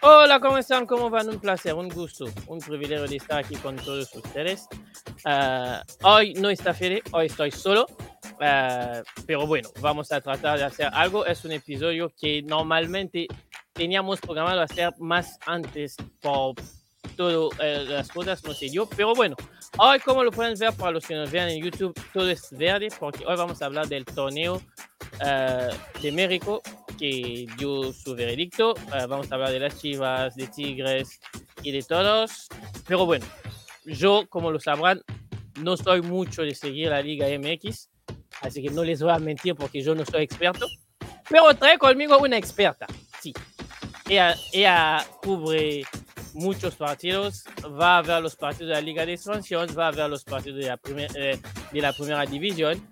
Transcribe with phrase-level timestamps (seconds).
[0.00, 0.86] Hola, ¿cómo están?
[0.86, 1.28] ¿Cómo van?
[1.28, 4.68] Un placer, un gusto, un privilegio de estar aquí con todos ustedes.
[5.24, 7.84] Uh, hoy no está Fede, hoy estoy solo,
[8.34, 11.26] uh, pero bueno, vamos a tratar de hacer algo.
[11.26, 13.26] Es un episodio que normalmente
[13.72, 16.54] teníamos programado hacer más antes por
[17.16, 19.34] todas uh, las cosas no se dio, pero bueno,
[19.78, 22.88] hoy como lo pueden ver para los que nos vean en YouTube, todo es verde
[23.00, 24.62] porque hoy vamos a hablar del torneo
[26.00, 26.62] de México
[26.98, 28.72] que dio su veredicto.
[28.72, 31.20] Uh, vamos a hablar de las Chivas, de Tigres
[31.62, 32.48] y de todos.
[32.86, 33.26] Pero bueno,
[33.84, 35.02] yo, como lo sabrán,
[35.60, 37.88] no soy mucho de seguir la Liga MX,
[38.42, 40.66] así que no les voy a mentir porque yo no soy experto.
[41.28, 42.86] Pero trae conmigo una experta,
[43.20, 43.32] sí.
[44.08, 45.84] Ella, ella cubre
[46.38, 47.44] muchos partidos,
[47.80, 50.58] va a ver los partidos de la Liga de Expansión, va a ver los partidos
[50.60, 51.38] de la, primer, eh,
[51.72, 52.82] de la primera división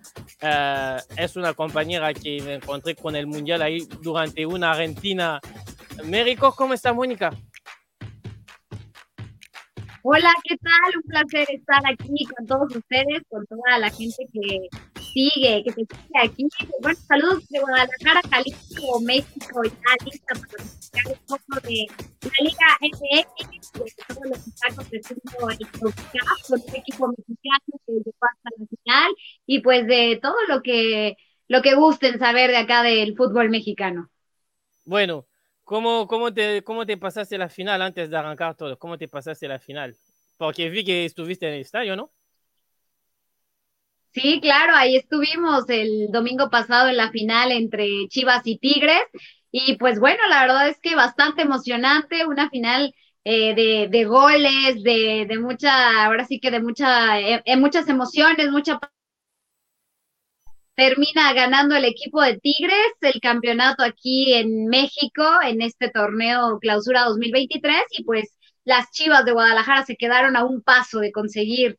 [0.43, 5.41] Uh, es una compañera que me encontré con el Mundial ahí durante una Argentina.
[6.05, 7.31] México, ¿cómo está Mónica?
[10.03, 10.97] Hola, ¿qué tal?
[10.97, 14.69] Un placer estar aquí con todos ustedes, con toda la gente que
[15.17, 16.47] sigue, que se sigue aquí.
[16.83, 21.87] Bueno, saludos de Guadalajara, Jalisco, México, ya lista para platicar un poco de
[22.23, 27.93] la Liga MX, de todo lo que está aconteciendo en con un equipo mexicano que
[27.93, 31.17] llegó hasta la final y pues de todo lo que
[31.49, 34.11] lo que gusten saber de acá del fútbol mexicano.
[34.85, 35.27] Bueno,
[35.65, 38.77] ¿cómo, cómo, te, ¿cómo te pasaste la final antes de arrancar todo?
[38.79, 39.97] ¿Cómo te pasaste la final?
[40.37, 42.11] Porque vi que estuviste en el estadio, ¿no?
[44.13, 49.03] Sí, claro, ahí estuvimos el domingo pasado en la final entre Chivas y Tigres.
[49.51, 54.83] Y pues bueno, la verdad es que bastante emocionante, una final eh, de, de, goles,
[54.83, 58.81] de, de, mucha, ahora sí que de mucha, eh, eh, muchas emociones, mucha
[60.75, 67.05] termina ganando el equipo de Tigres el campeonato aquí en México en este torneo Clausura
[67.05, 71.79] 2023 y pues las Chivas de Guadalajara se quedaron a un paso de conseguir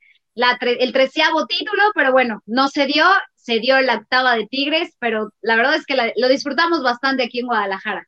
[0.61, 3.05] el treceavo título, pero bueno, no se dio,
[3.35, 7.39] se dio la octava de Tigres, pero la verdad es que lo disfrutamos bastante aquí
[7.39, 8.07] en Guadalajara.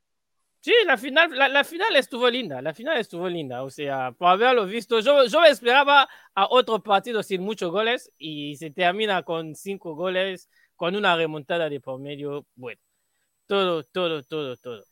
[0.61, 4.65] Sí, la final, la, final estuvo linda, la final estuvo linda, o sea, por haberlo
[4.65, 10.49] visto, yo, esperaba a otro partido sin muchos goles y se termina con cinco goles,
[10.75, 12.81] con una remontada de por medio, bueno,
[13.47, 14.83] todo, todo, todo, todo.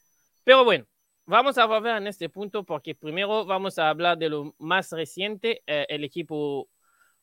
[0.45, 0.85] Pero bueno,
[1.25, 5.63] vamos a volver en este punto porque primero vamos a hablar de lo más reciente,
[5.67, 6.69] eh, el equipo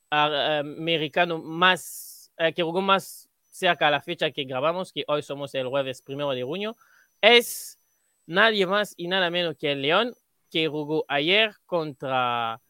[0.09, 5.53] americano más, eh, que jugó más cerca a la fecha que grabamos, que hoy somos
[5.55, 6.75] el jueves primero de junio,
[7.21, 7.79] es
[8.25, 10.13] nadie más y nada menos que el León,
[10.51, 12.61] que jugó ayer contra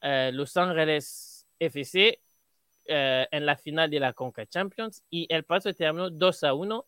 [0.00, 2.20] eh, Los Ángeles FC
[2.86, 6.86] eh, en la final de la Conca Champions y el partido terminó 2 a 1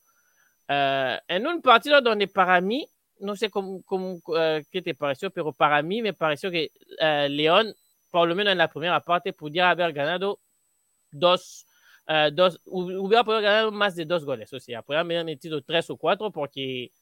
[0.68, 2.88] en un partido donde para mí,
[3.20, 4.20] no sé cómo, cómo
[4.70, 6.72] qué te pareció, pero para mí me pareció que
[7.30, 7.74] León
[8.16, 10.40] por lo menos en la primera parte, pudiera haber ganado
[11.10, 11.66] dos,
[12.08, 14.50] uh, dos hubiera podido ganar más de dos goles.
[14.54, 16.92] O sea, podrían haber metido tres o cuatro porque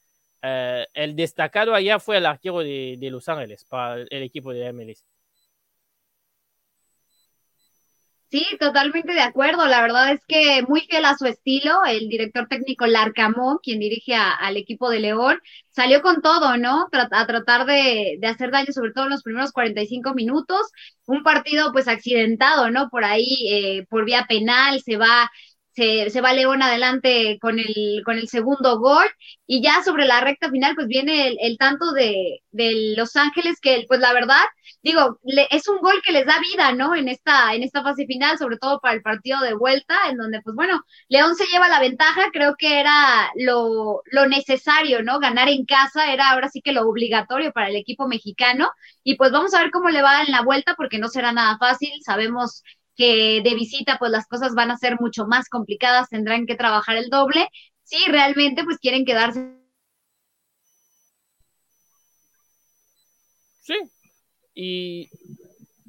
[0.43, 5.05] uh, el destacado allá fue el arquero de, Los Ángeles para el equipo de MLS.
[8.31, 9.67] Sí, totalmente de acuerdo.
[9.67, 14.17] La verdad es que muy fiel a su estilo, el director técnico Larcamón, quien dirige
[14.17, 15.39] al equipo de León,
[15.71, 16.89] salió con todo, ¿no?
[16.93, 20.67] a tratar de, de, hacer daño, sobre todo en los primeros 45 minutos.
[21.07, 22.89] Un partido pues accidentado, ¿no?
[22.91, 25.31] Por ahí, eh, por vía penal, se va
[25.75, 29.07] se, se, va León adelante con el, con el segundo gol
[29.47, 33.61] y ya sobre la recta final pues viene el, el tanto de, de, Los Ángeles
[33.61, 34.43] que pues la verdad
[34.83, 38.07] digo le, es un gol que les da vida no en esta en esta fase
[38.07, 41.69] final sobre todo para el partido de vuelta en donde pues bueno León se lleva
[41.69, 46.61] la ventaja creo que era lo, lo necesario no ganar en casa era ahora sí
[46.63, 48.71] que lo obligatorio para el equipo mexicano
[49.03, 51.59] y pues vamos a ver cómo le va en la vuelta porque no será nada
[51.59, 52.63] fácil sabemos
[52.97, 56.97] que de visita pues las cosas van a ser mucho más complicadas, tendrán que trabajar
[56.97, 57.49] el doble.
[57.83, 59.55] Sí, realmente pues quieren quedarse.
[63.61, 63.75] Sí,
[64.55, 65.09] y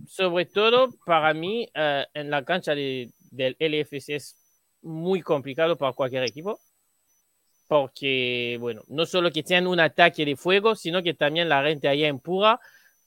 [0.08, 4.36] sobre todo para mí uh, en la cancha de, del LFC es
[4.82, 6.60] muy complicado para cualquier equipo
[7.68, 11.88] porque, bueno, no solo que tienen un ataque de fuego, sino que también la gente
[11.88, 12.60] ahí empura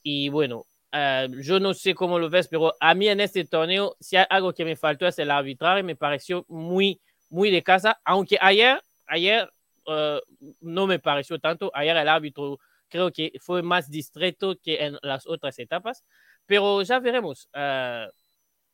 [0.02, 3.96] y bueno, Uh, yo no sé cómo lo ves, pero a mí en este torneo,
[4.00, 8.00] si hay algo que me faltó es el arbitraje, me pareció muy, muy de casa,
[8.04, 9.50] aunque ayer, ayer
[9.86, 10.18] uh,
[10.60, 12.58] no me pareció tanto, ayer el árbitro
[12.88, 16.04] creo que fue más discreto que en las otras etapas,
[16.46, 17.50] pero ya veremos.
[17.54, 18.10] Uh,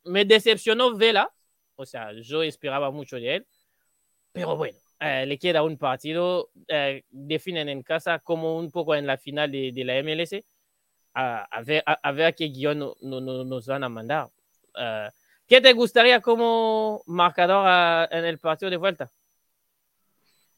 [0.09, 1.33] me decepcionó Vela,
[1.75, 3.47] o sea, yo esperaba mucho de él,
[4.33, 9.19] pero bueno, le queda un partido, eh, definen en casa como un poco en la
[9.19, 10.45] final de, de la MLS,
[11.15, 14.27] a, a, ver, a, a, ver qué guion no, no, nos van a mandar.
[14.75, 15.11] Uh,
[15.47, 19.11] ¿Qué te gustaría como marcador a, en el partido de vuelta?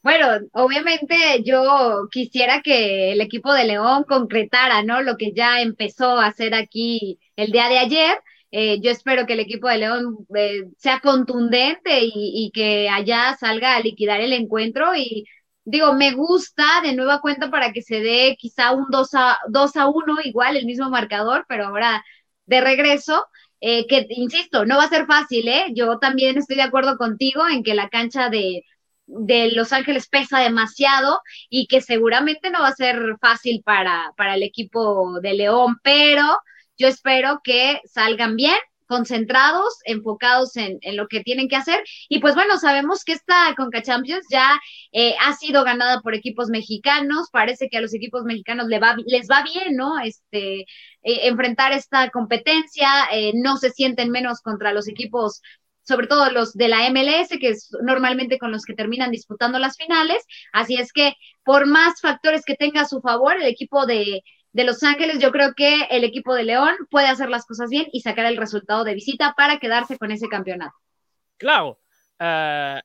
[0.01, 5.01] Bueno, obviamente yo quisiera que el equipo de León concretara, ¿no?
[5.01, 8.17] Lo que ya empezó a hacer aquí el día de ayer.
[8.51, 13.35] Eh, yo espero que el equipo de León eh, sea contundente y, y, que allá
[13.37, 14.95] salga a liquidar el encuentro.
[14.95, 15.25] Y
[15.69, 19.75] digo, me gusta de nueva cuenta para que se dé quizá un 2 a, 2
[19.75, 22.03] a 1, igual el mismo marcador, pero ahora
[22.45, 23.25] de regreso.
[23.59, 25.65] Eh, que, insisto, no va a ser fácil, ¿eh?
[25.73, 28.63] Yo también estoy de acuerdo contigo en que la cancha de,
[29.07, 31.19] de Los Ángeles pesa demasiado
[31.49, 36.39] y que seguramente no va a ser fácil para, para el equipo de León, pero
[36.77, 38.57] yo espero que salgan bien,
[38.87, 41.83] concentrados, enfocados en, en, lo que tienen que hacer.
[42.09, 44.59] Y pues bueno, sabemos que esta Conca Champions ya
[44.91, 47.29] eh, ha sido ganada por equipos mexicanos.
[47.31, 49.99] Parece que a los equipos mexicanos va, les va bien, ¿no?
[49.99, 50.65] Este, eh,
[51.03, 52.87] enfrentar esta competencia.
[53.11, 55.41] Eh, no se sienten menos contra los equipos
[55.83, 59.77] sobre todo los de la MLS, que es normalmente con los que terminan disputando las
[59.77, 60.21] finales.
[60.51, 61.13] Así es que
[61.45, 64.21] por más factores que tenga a su favor, el equipo de,
[64.53, 67.87] de Los Ángeles, yo creo que el equipo de León puede hacer las cosas bien
[67.91, 70.75] y sacar el resultado de visita para quedarse con ese campeonato.
[71.37, 71.79] Claro.
[72.19, 72.79] Uh,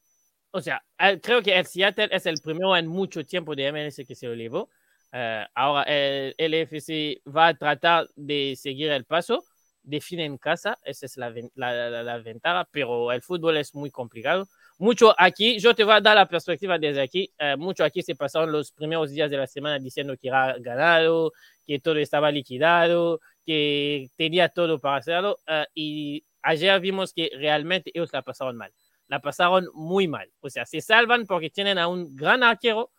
[0.50, 0.82] o sea,
[1.22, 4.68] creo que el Seattle es el primero en mucho tiempo de MLS que se lo.
[5.12, 9.44] Uh, ahora el LFC va a tratar de seguir el paso
[9.82, 14.48] define en casa, esa es la, la, la, ventaja, pero el fútbol es muy complicado.
[14.82, 18.16] Mucho aquí, yo te voy a dar la perspectiva desde aquí, eh, mucho aquí se
[18.16, 21.32] pasaron los primeros días de la semana diciendo que era ganado,
[21.64, 27.92] que todo estaba liquidado, que tenía todo para hacerlo, eh, y ayer vimos que realmente
[27.94, 28.72] ellos la pasaron mal,
[29.06, 32.90] la pasaron muy mal, o sea, se salvan porque tienen a un gran arquero,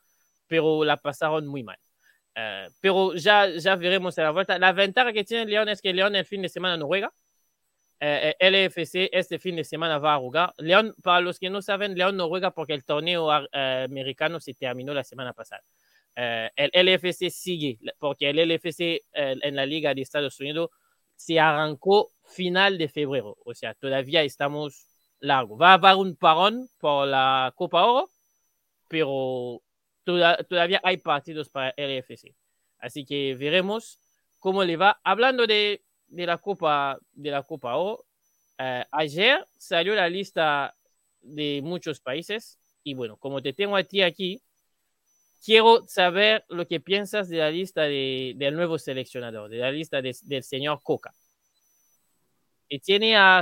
[0.47, 1.77] pero la pasaron muy mal.
[2.35, 4.57] Uh, pero ya, ya veremos a la vuelta.
[4.57, 7.12] La ventaja que tiene León es que León el fin de semana no juega.
[8.04, 10.54] Uh, LFC este fin de semana va a jugar.
[10.58, 13.48] León, para los que no saben, León no juega porque el torneo uh,
[13.86, 15.64] americano se terminó la semana pasada.
[16.16, 20.70] el LFC sigue, porque el LFC en la Liga de Estados Unidos
[21.16, 23.38] se arrancó final de febrero.
[23.46, 24.86] O sea, todavía estamos
[25.20, 25.58] largo.
[25.58, 28.10] Va a haber un parón por la Copa Oro,
[28.90, 29.62] pero
[30.04, 32.36] todavía hay partidos para el LFC.
[32.80, 34.00] Así que veremos
[34.40, 35.00] cómo le va.
[35.06, 35.82] Hablando de,
[36.13, 38.06] de la Copa de la Copa O,
[38.57, 40.75] eh, ayer salió la lista
[41.21, 44.42] de muchos países y bueno, como te tengo a ti aquí,
[45.44, 50.01] quiero saber lo que piensas de la lista de, del nuevo seleccionador, de la lista
[50.01, 51.13] de, del señor Coca.
[52.68, 53.42] Y tiene a.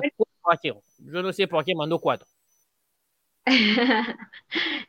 [0.63, 2.27] Yo no sé por qué mandó cuatro.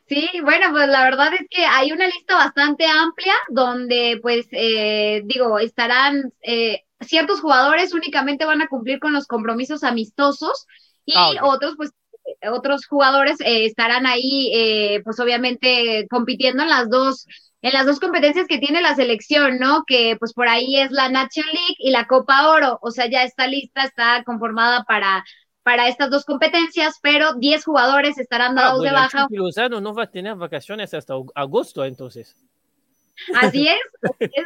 [0.05, 5.21] Sí, bueno, pues la verdad es que hay una lista bastante amplia donde, pues, eh,
[5.25, 10.65] digo, estarán eh, ciertos jugadores únicamente van a cumplir con los compromisos amistosos
[11.05, 11.39] y ah, okay.
[11.41, 11.91] otros, pues,
[12.51, 17.25] otros jugadores eh, estarán ahí, eh, pues, obviamente compitiendo en las dos
[17.61, 19.85] en las dos competencias que tiene la selección, ¿no?
[19.87, 23.23] Que pues por ahí es la Nation League y la Copa Oro, o sea, ya
[23.23, 25.23] esta lista está conformada para
[25.63, 29.27] para estas dos competencias, pero 10 jugadores estarán dados ah, bueno, de baja.
[29.79, 32.35] No va a tener vacaciones hasta agosto, entonces.
[33.35, 34.45] Así es, así es,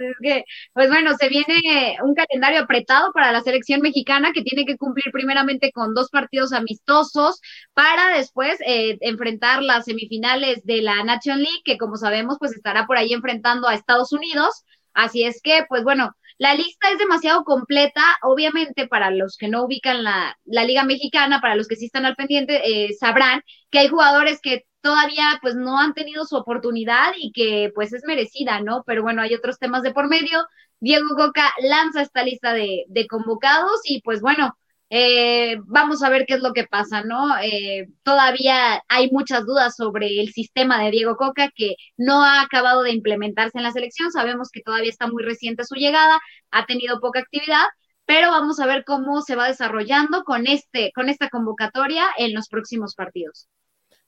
[0.00, 4.64] es que, pues bueno, se viene un calendario apretado para la selección mexicana que tiene
[4.64, 7.40] que cumplir primeramente con dos partidos amistosos
[7.74, 12.86] para después eh, enfrentar las semifinales de la Nation League, que como sabemos, pues estará
[12.86, 14.64] por ahí enfrentando a Estados Unidos.
[14.94, 19.64] Así es que, pues bueno, la lista es demasiado completa, obviamente para los que no
[19.64, 23.78] ubican la, la Liga Mexicana, para los que sí están al pendiente, eh, sabrán que
[23.78, 28.60] hay jugadores que todavía pues no han tenido su oportunidad y que pues es merecida,
[28.60, 28.82] ¿no?
[28.86, 30.46] Pero bueno, hay otros temas de por medio.
[30.80, 34.56] Diego Coca lanza esta lista de, convocados y pues bueno,
[34.90, 37.38] eh, vamos a ver qué es lo que pasa, ¿no?
[37.42, 42.82] Eh, todavía hay muchas dudas sobre el sistema de Diego Coca que no ha acabado
[42.82, 44.10] de implementarse en la selección.
[44.12, 46.20] Sabemos que todavía está muy reciente su llegada,
[46.50, 47.64] ha tenido poca actividad,
[48.04, 52.48] pero vamos a ver cómo se va desarrollando con este, con esta convocatoria en los
[52.48, 53.48] próximos partidos.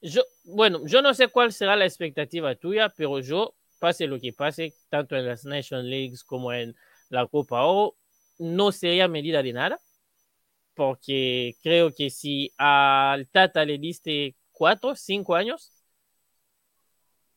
[0.05, 4.33] Yo, bueno, yo no sé cuál será la expectativa tuya, pero yo, pase lo que
[4.33, 6.77] pase, tanto en las Nation Leagues como en
[7.09, 7.97] la Copa O,
[8.39, 9.81] no sería medida de nada
[10.75, 15.73] porque creo que si al Tata le diste cuatro, cinco años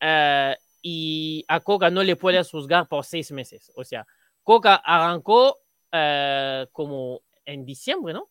[0.02, 3.72] uh, y a Coca no le puedes juzgar por seis meses.
[3.76, 4.06] O sea,
[4.44, 5.58] Coca arrancó
[5.94, 8.30] uh, como en diciembre, ¿no?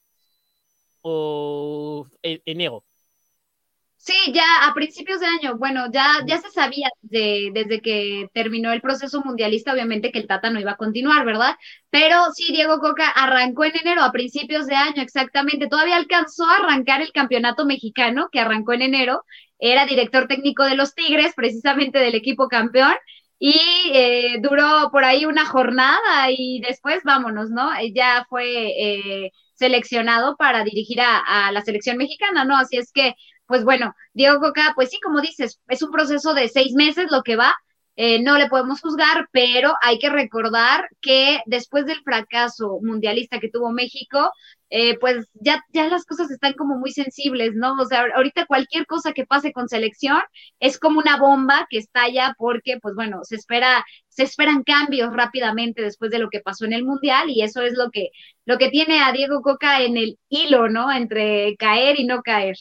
[1.02, 2.84] O en, enero.
[4.06, 8.80] Sí, ya a principios de año, bueno, ya, ya se sabía desde que terminó el
[8.80, 11.56] proceso mundialista, obviamente que el Tata no iba a continuar, ¿verdad?
[11.90, 15.66] Pero sí, Diego Coca arrancó en enero, a principios de año, exactamente.
[15.66, 19.24] Todavía alcanzó a arrancar el campeonato mexicano, que arrancó en enero.
[19.58, 22.94] Era director técnico de los Tigres, precisamente del equipo campeón.
[23.40, 23.58] Y
[23.92, 27.70] eh, duró por ahí una jornada y después vámonos, ¿no?
[27.92, 28.44] Ya fue
[29.26, 32.56] eh, seleccionado para dirigir a la selección mexicana, ¿no?
[32.56, 33.14] Así es que
[33.46, 37.22] pues bueno, Diego Coca, pues sí, como dices, es un proceso de seis meses lo
[37.22, 37.54] que va,
[37.98, 43.48] eh, no le podemos juzgar, pero hay que recordar que después del fracaso mundialista que
[43.48, 44.30] tuvo México,
[44.68, 47.72] eh, pues ya, ya las cosas están como muy sensibles, ¿no?
[47.80, 50.20] O sea, ahorita cualquier cosa que pase con selección
[50.60, 55.80] es como una bomba que estalla porque, pues bueno, se espera, se esperan cambios rápidamente
[55.82, 58.10] después de lo que pasó en el mundial y eso es lo que,
[58.44, 60.92] lo que tiene a Diego Coca en el hilo, ¿no?
[60.92, 62.56] Entre caer y no caer.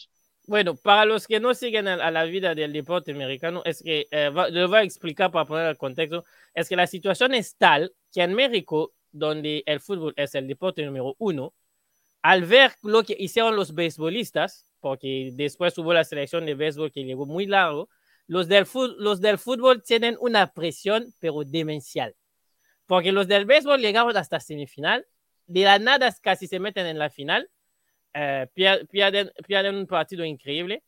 [0.47, 4.31] Bueno, para los que no siguen a, la vida del deporte americano, es que eh,
[4.51, 6.23] le voy a explicar para poner el contexto,
[6.53, 10.85] es que la situación es tal que en México, donde el fútbol es el deporte
[10.85, 11.53] número uno,
[12.21, 17.03] al ver lo que hicieron los beisbolistas, porque después hubo la selección de béisbol que
[17.03, 17.89] llegó muy largo,
[18.27, 22.15] los del, los del fútbol tienen una presión, pero demencial.
[22.85, 25.07] Porque los del béisbol llegaron hasta semifinal,
[25.47, 27.49] de la nada casi se meten en la final,
[28.17, 30.84] eh, pierden, un partido increíble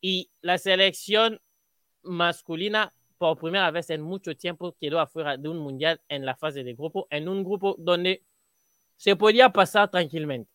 [0.00, 1.40] y la selección
[2.02, 6.62] masculina por primera vez en mucho tiempo quedó afuera de un mundial en la fase
[6.62, 8.22] de grupo, en un grupo donde
[8.96, 10.52] se podía pasar tranquilamente.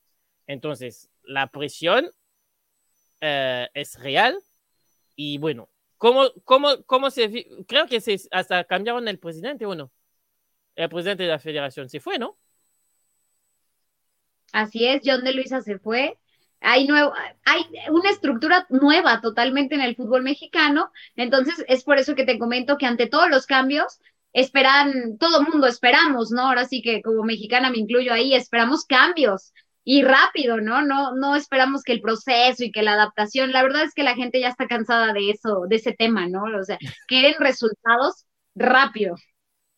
[0.47, 2.09] Entonces, la presión
[3.19, 4.39] eh, es real
[5.17, 7.47] y bueno, ¿cómo, cómo, cómo se...
[7.67, 9.73] Creo que se, hasta cambiaron el presidente o?
[10.75, 12.37] El presidente de la federación se fue, ¿no?
[14.53, 16.17] Así es, John de Luisa se fue.
[16.61, 20.91] Hay, nuevo, hay una estructura nueva totalmente en el fútbol mexicano.
[21.17, 23.99] Entonces, es por eso que te comento que ante todos los cambios,
[24.31, 26.43] esperan, todo mundo esperamos, ¿no?
[26.43, 30.81] Ahora sí que como mexicana me incluyo ahí, esperamos cambios y rápido, ¿no?
[30.83, 34.15] No, no esperamos que el proceso y que la adaptación, la verdad es que la
[34.15, 36.43] gente ya está cansada de eso, de ese tema, ¿no?
[36.43, 39.15] O sea, quieren resultados rápido.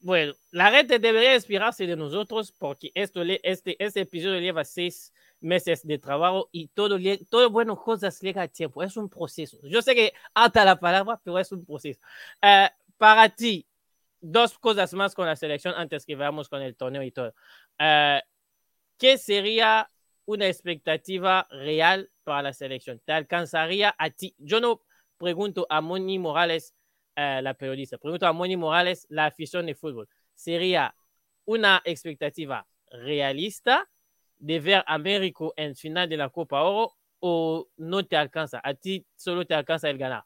[0.05, 5.81] Bueno, la gente debería inspirarse de nosotros porque esto, este, este episodio lleva seis meses
[5.83, 8.83] de trabajo y todo, todo bueno, cosas llega a tiempo.
[8.83, 9.57] Es un proceso.
[9.63, 11.99] Yo sé que hasta la palabra, pero es un proceso.
[12.39, 13.65] Eh, para ti,
[14.21, 17.33] dos cosas más con la selección antes que veamos con el torneo y todo.
[17.79, 18.21] Eh,
[18.99, 19.89] ¿Qué sería
[20.25, 23.01] una expectativa real para la selección?
[23.03, 24.35] ¿Te alcanzaría a ti?
[24.37, 24.83] Yo no
[25.17, 26.75] pregunto a Moni Morales
[27.15, 27.97] la periodista.
[27.97, 30.07] Pregunto a Moni Morales, la afición de fútbol.
[30.33, 30.95] ¿Sería
[31.45, 33.89] una expectativa realista
[34.37, 38.59] de ver a México en final de la Copa Oro o no te alcanza?
[38.63, 40.23] A ti solo te alcanza el ganar.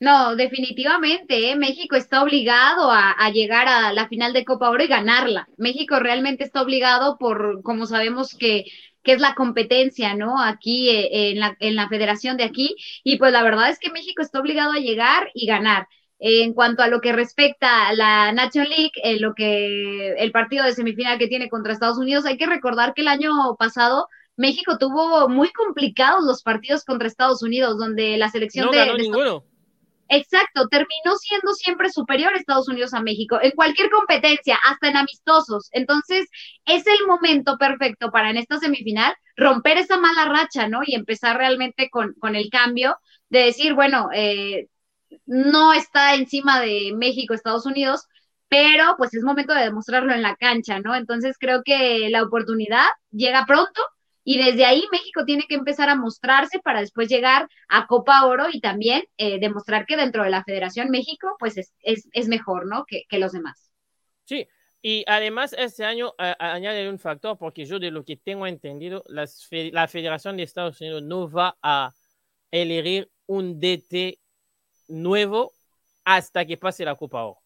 [0.00, 1.56] No, definitivamente, ¿eh?
[1.56, 5.48] México está obligado a, llegar a la final de Copa Oro y ganarla.
[5.56, 8.64] México realmente está obligado por, como sabemos que
[9.04, 10.42] que es la competencia, ¿no?
[10.42, 12.74] Aquí eh, en, la, en la federación de aquí.
[13.04, 15.86] Y pues la verdad es que México está obligado a llegar y ganar.
[16.18, 20.64] En cuanto a lo que respecta a la National League, eh, lo que el partido
[20.64, 24.78] de semifinal que tiene contra Estados Unidos, hay que recordar que el año pasado México
[24.78, 29.44] tuvo muy complicados los partidos contra Estados Unidos, donde la selección no de, ganó ninguno.
[30.08, 35.68] Exacto, terminó siendo siempre superior Estados Unidos a México en cualquier competencia, hasta en amistosos.
[35.72, 36.28] Entonces,
[36.66, 40.80] es el momento perfecto para en esta semifinal romper esa mala racha, ¿no?
[40.86, 42.96] Y empezar realmente con, con el cambio
[43.30, 44.68] de decir, bueno, eh,
[45.26, 48.06] no está encima de México, Estados Unidos,
[48.48, 50.94] pero pues es momento de demostrarlo en la cancha, ¿no?
[50.94, 53.82] Entonces, creo que la oportunidad llega pronto
[54.24, 58.46] y desde ahí México tiene que empezar a mostrarse para después llegar a Copa Oro
[58.50, 62.86] y también eh, demostrar que dentro de la Federación México pues es, es, mejor, ¿no?
[62.86, 63.70] Que, que, los demás.
[64.24, 64.48] Sí,
[64.80, 69.88] y además este año añade un factor porque yo de lo que tengo entendido, la
[69.88, 71.92] Federación de Estados Unidos no va a
[72.50, 74.18] elegir un DT
[74.88, 75.52] nuevo
[76.04, 77.40] hasta que pase la Copa Oro.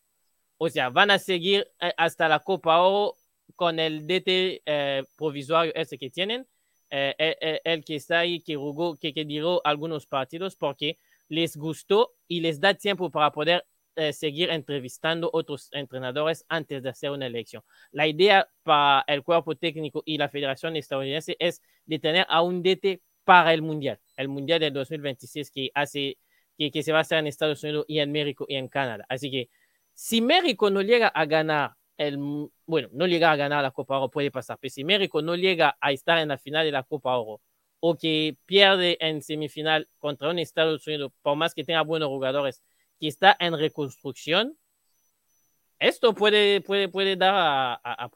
[0.58, 3.16] O sea, van a seguir eh, hasta la Copa Oro
[3.56, 6.46] con el DT eh, provisorio ese que tienen
[6.90, 10.98] eh, eh, eh, el, que está ahí, que, jugó, que, que dio algunos partidos porque
[11.28, 13.66] les gustó y les da tiempo para poder
[14.12, 17.64] seguir entrevistando otros entrenadores antes de hacer una elección.
[17.90, 22.62] La idea para el cuerpo técnico y la Federación Estadounidense es de tener a un
[22.62, 26.16] DT para el Mundial, el Mundial del 2026 que, hace,
[26.56, 29.04] que, que se va a hacer en Estados Unidos y en México y en Canadá.
[29.08, 29.50] Así que
[29.94, 31.72] si México no llega a ganar
[32.66, 34.58] bueno, no llega a ganar la Copa Oro, puede pasar.
[34.60, 37.40] Pero si México no llega a estar en la final de la Copa Oro
[37.80, 42.62] o que pierde en semifinal contra un Estados Unidos, por más que tenga buenos jugadores,
[43.00, 44.56] que está en reconstrucción,
[45.78, 48.10] esto puede, puede, puede dar a, a.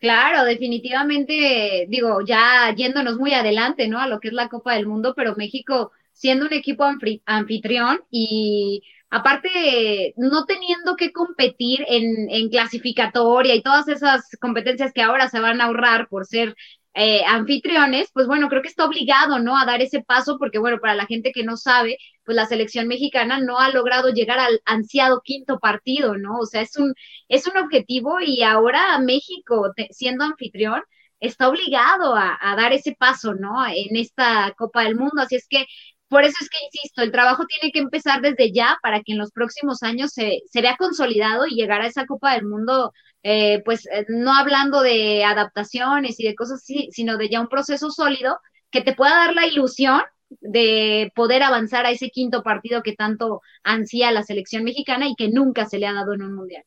[0.00, 3.98] Claro, definitivamente, digo, ya yéndonos muy adelante, ¿no?
[3.98, 6.84] A lo que es la Copa del Mundo, pero México siendo un equipo
[7.26, 15.02] anfitrión y aparte no teniendo que competir en, en, clasificatoria y todas esas competencias que
[15.02, 16.56] ahora se van a ahorrar por ser
[16.94, 19.56] eh, anfitriones, pues bueno, creo que está obligado, ¿no?
[19.56, 22.88] A dar ese paso porque, bueno, para la gente que no sabe, pues la selección
[22.88, 26.38] mexicana no ha logrado llegar al ansiado quinto partido, ¿no?
[26.38, 26.94] O sea, es un,
[27.28, 30.82] es un objetivo y ahora México, siendo anfitrión,
[31.20, 33.64] está obligado a, a, dar ese paso, ¿no?
[33.66, 35.22] En esta Copa del Mundo.
[35.22, 35.66] Así es que
[36.08, 39.18] por eso es que insisto, el trabajo tiene que empezar desde ya para que en
[39.18, 43.62] los próximos años se, se vea consolidado y llegar a esa Copa del Mundo, eh,
[43.64, 47.90] pues eh, no hablando de adaptaciones y de cosas así, sino de ya un proceso
[47.90, 50.00] sólido que te pueda dar la ilusión
[50.30, 55.28] de poder avanzar a ese quinto partido que tanto ansía la selección mexicana y que
[55.28, 56.64] nunca se le ha dado en un mundial.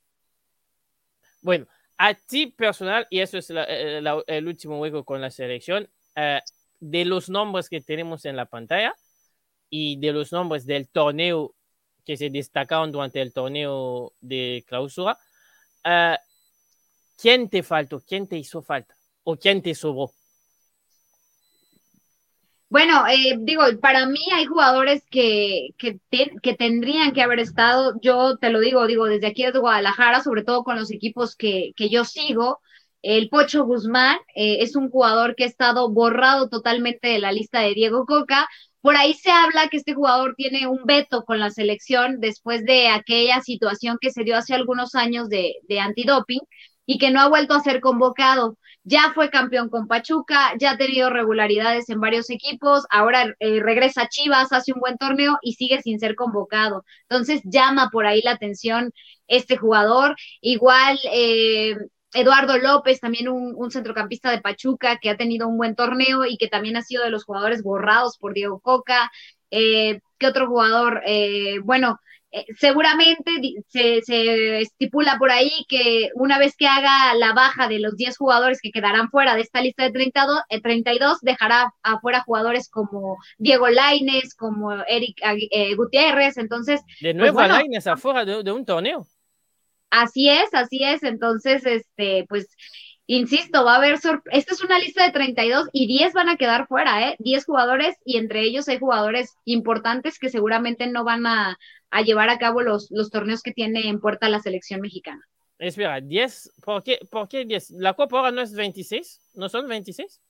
[1.42, 1.66] Bueno,
[1.98, 5.90] a ti personal, y eso es eh, el último juego con la selección,
[6.82, 8.94] de los nombres que tenemos en la pantalla,
[9.72, 11.56] y de los nombres del torneo
[12.06, 15.18] que se destacaron durante el torneo de clausura,
[15.86, 16.16] uh,
[17.18, 18.02] ¿quién te faltó?
[18.06, 18.94] ¿Quién te hizo falta?
[19.24, 20.12] ¿O quién te sobró?
[22.70, 27.96] Bueno, eh, digo, para mí hay jugadores que, que, te, que, tendrían que haber estado,
[28.02, 31.74] yo te lo digo, digo, desde aquí desde Guadalajara, sobre todo con los equipos que,
[31.76, 32.62] que yo sigo,
[33.02, 37.60] el Pocho Guzmán eh, es un jugador que ha estado borrado totalmente de la lista
[37.62, 38.48] de Diego Coca,
[38.82, 42.88] por ahí se habla que este jugador tiene un veto con la selección después de
[42.90, 46.42] aquella situación que se dio hace algunos años de, de antidoping
[46.86, 48.58] y que no ha vuelto a ser convocado.
[48.84, 54.04] Ya fue campeón con Pachuca, ya ha tenido regularidades en varios equipos, ahora eh, regresa
[54.04, 56.84] a Chivas, hace un buen torneo y sigue sin ser convocado.
[57.08, 58.92] Entonces llama por ahí la atención
[59.28, 60.16] este jugador.
[60.42, 61.76] Igual eh,
[62.14, 66.48] Eduardo López, también un, centrocampista de Pachuca que ha tenido un buen torneo y que
[66.48, 69.12] también ha sido de los jugadores borrados por Diego Coca.
[69.50, 71.02] Eh, ¿Qué otro jugador?
[71.06, 72.00] Eh, bueno,
[72.32, 73.32] eh, seguramente
[73.68, 78.60] se, estipula por ahí que una vez que haga la baja de los 10 jugadores
[78.62, 84.36] que quedarán fuera de esta lista de 32, 32 dejará afuera jugadores como Diego Laines,
[84.36, 85.22] como Eric
[85.76, 86.38] Gutiérrez.
[86.38, 89.06] Entonces, de nuevo pues, Laines afuera de un torneo.
[89.92, 91.04] Así es, así es.
[91.04, 92.48] Entonces, este, pues,
[93.06, 96.66] insisto, va a haber esta es una lista de 32 y 10 van a quedar
[96.68, 97.16] fuera, ¿eh?
[97.20, 101.58] 10 jugadores y entre ellos hay jugadores importantes que seguramente no van a,
[102.06, 105.22] llevar a cabo los, los torneos que tiene en puerta la selección mexicana.
[105.60, 107.72] Espera, 10, ¿por qué, ¿por qué 10?
[107.72, 109.20] ¿La Copa ahora no es 26?
[109.36, 110.22] ¿No son 26?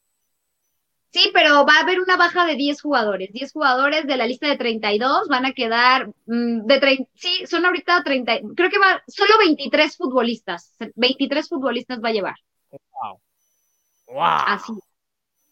[1.11, 3.33] Sí, pero va a haber una baja de 10 jugadores.
[3.33, 7.65] 10 jugadores de la lista de 32 van a quedar mm, de 30, sí, son
[7.65, 10.73] ahorita 30, creo que va solo 23 futbolistas.
[10.95, 12.35] 23 futbolistas va a llevar.
[12.71, 13.19] Wow.
[14.07, 14.23] Wow.
[14.47, 14.73] Así.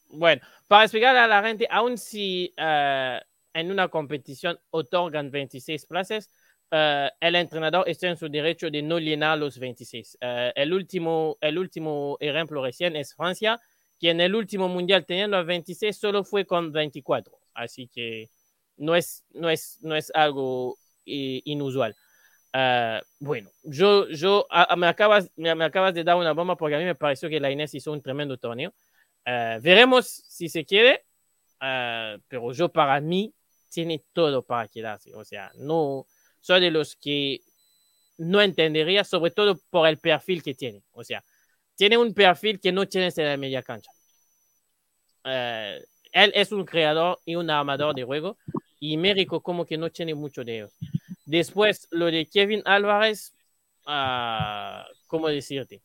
[0.08, 3.20] Bueno, para explicar a la gente, aun si uh,
[3.54, 6.30] en una competición otorgan 26 plazas,
[6.72, 10.20] uh, el entrenador está en su derecho de no llenar los 26.
[10.22, 13.60] Uh, el, último, el último ejemplo recién es Francia
[14.00, 17.38] que en el último mundial teniendo a 26 solo fue con 24.
[17.54, 18.30] Así que
[18.78, 21.96] no es, no es, no es algo inusual.
[22.54, 26.76] Uh, bueno, yo, yo a, me, acabas, me, me, acabas de dar una bomba porque
[26.76, 28.74] a mí me pareció que la Inés hizo un tremendo torneo.
[29.26, 31.04] Uh, veremos si se quiere,
[31.62, 33.34] uh, pero yo para mí
[33.70, 35.14] tiene todo para quedarse.
[35.14, 36.08] O sea, no
[36.40, 37.42] soy de los que
[38.18, 40.82] no entendería, sobre todo por el perfil que tiene.
[40.92, 41.24] O sea,
[41.80, 43.90] tiene un perfil que no tienes en la media cancha.
[45.24, 45.80] Eh,
[46.12, 48.38] él es un creador y un armador de juego
[48.82, 50.74] y México como que no tiene mucho de ellos.
[51.24, 53.34] Después, lo de Kevin Álvarez,
[53.88, 55.82] uh, ¿cómo decirte?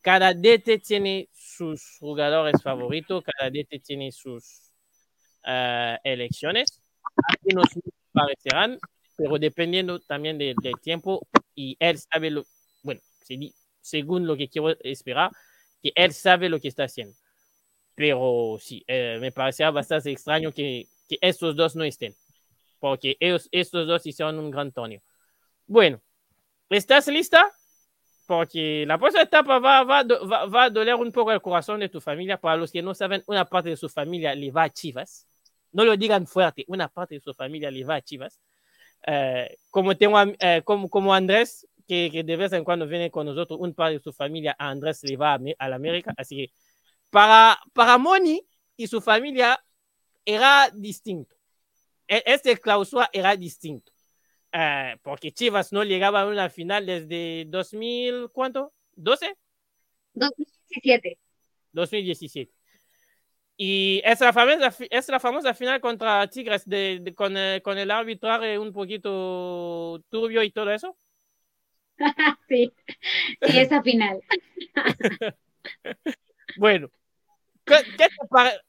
[0.00, 4.70] Cada DT tiene sus jugadores favoritos, cada DT tiene sus
[5.44, 6.80] uh, elecciones.
[7.16, 7.66] Algunos
[8.12, 8.78] parecerán,
[9.16, 11.26] pero dependiendo también del tiempo
[11.56, 12.44] y él sabe lo,
[12.84, 13.00] bueno,
[13.82, 15.30] según lo que quiero esperar,
[15.82, 17.14] que él sabe lo que está haciendo.
[17.94, 22.14] Pero sí, eh, me parecía bastante extraño que, que, estos dos no estén,
[22.78, 25.02] porque ellos, estos dos hicieron un gran torneo.
[25.66, 26.00] Bueno,
[26.70, 27.52] ¿estás lista?
[28.26, 31.88] Porque la próxima etapa va, va, va, va, a doler un poco el corazón de
[31.88, 32.38] tu familia.
[32.38, 35.26] Para los que no saben, una parte de su familia le va a Chivas.
[35.72, 38.40] No lo digan fuerte, una parte de su familia le va a Chivas.
[39.06, 43.26] Eh, como, tengo, eh, como, como Andrés, que, que, de vez en cuando viene con
[43.26, 46.36] nosotros, un par de su familia, a Andrés le va a, a la América, así
[46.36, 46.52] que
[47.10, 48.42] para, para Moni
[48.76, 49.62] y su familia
[50.24, 51.36] era distinto.
[52.08, 53.92] E, este clausura era distinto.
[54.54, 58.72] Uh, porque Chivas no llegaba a una final desde 2000, ¿cuánto?
[58.96, 59.36] ¿12?
[60.14, 61.18] 2017.
[61.72, 62.52] 2017.
[63.56, 67.76] Y es la famosa, es la famosa final contra Tigres de, de, con, eh, con,
[67.76, 70.96] el arbitraje un poquito turbio y todo eso.
[72.48, 72.72] sí,
[73.42, 74.20] sí, esa final.
[76.56, 76.90] bueno,
[77.64, 78.08] ¿qué, qué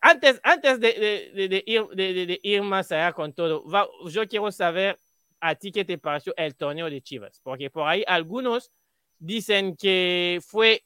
[0.02, 0.93] antes, antes de,
[1.34, 3.63] de, ir, de, ir más allá con todo,
[4.10, 4.98] yo quiero saber
[5.39, 8.72] a ti qué te pareció el torneo de Chivas, porque por ahí algunos
[9.19, 10.84] dicen que fue,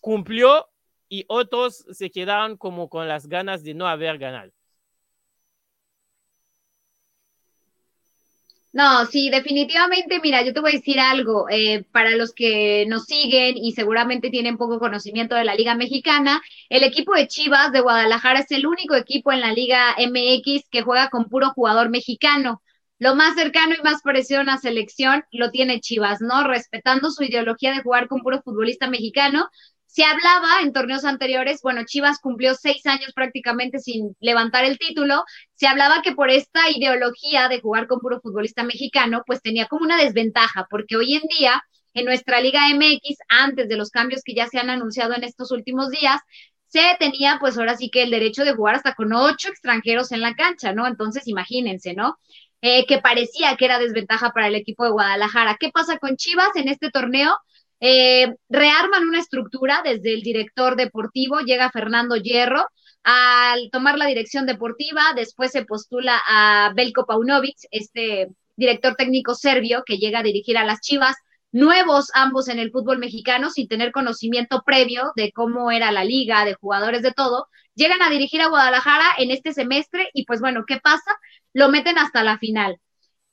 [0.00, 0.68] cumplió
[1.08, 4.52] y otros se quedaron como con las ganas de no haber ganado.
[8.72, 13.04] No, sí, definitivamente, mira, yo te voy a decir algo, eh, para los que nos
[13.06, 17.80] siguen y seguramente tienen poco conocimiento de la Liga Mexicana, el equipo de Chivas de
[17.80, 22.62] Guadalajara es el único equipo en la Liga MX que juega con puro jugador mexicano.
[22.98, 26.44] Lo más cercano y más parecido a una selección lo tiene Chivas, ¿no?
[26.44, 29.48] Respetando su ideología de jugar con puro futbolista mexicano,
[29.98, 35.24] se hablaba en torneos anteriores, bueno, Chivas cumplió seis años prácticamente sin levantar el título,
[35.54, 39.84] se hablaba que por esta ideología de jugar con puro futbolista mexicano, pues tenía como
[39.84, 44.34] una desventaja, porque hoy en día en nuestra Liga MX, antes de los cambios que
[44.34, 46.20] ya se han anunciado en estos últimos días,
[46.68, 50.20] se tenía pues ahora sí que el derecho de jugar hasta con ocho extranjeros en
[50.20, 50.86] la cancha, ¿no?
[50.86, 52.18] Entonces imagínense, ¿no?
[52.60, 55.56] Eh, que parecía que era desventaja para el equipo de Guadalajara.
[55.58, 57.36] ¿Qué pasa con Chivas en este torneo?
[57.80, 62.64] Eh, rearman una estructura desde el director deportivo, llega Fernando Hierro,
[63.04, 69.82] al tomar la dirección deportiva, después se postula a Belko Paunovic, este director técnico serbio
[69.86, 71.16] que llega a dirigir a las Chivas,
[71.52, 76.44] nuevos ambos en el fútbol mexicano, sin tener conocimiento previo de cómo era la liga,
[76.44, 80.64] de jugadores, de todo, llegan a dirigir a Guadalajara en este semestre y pues bueno,
[80.66, 81.16] ¿qué pasa?
[81.54, 82.78] Lo meten hasta la final.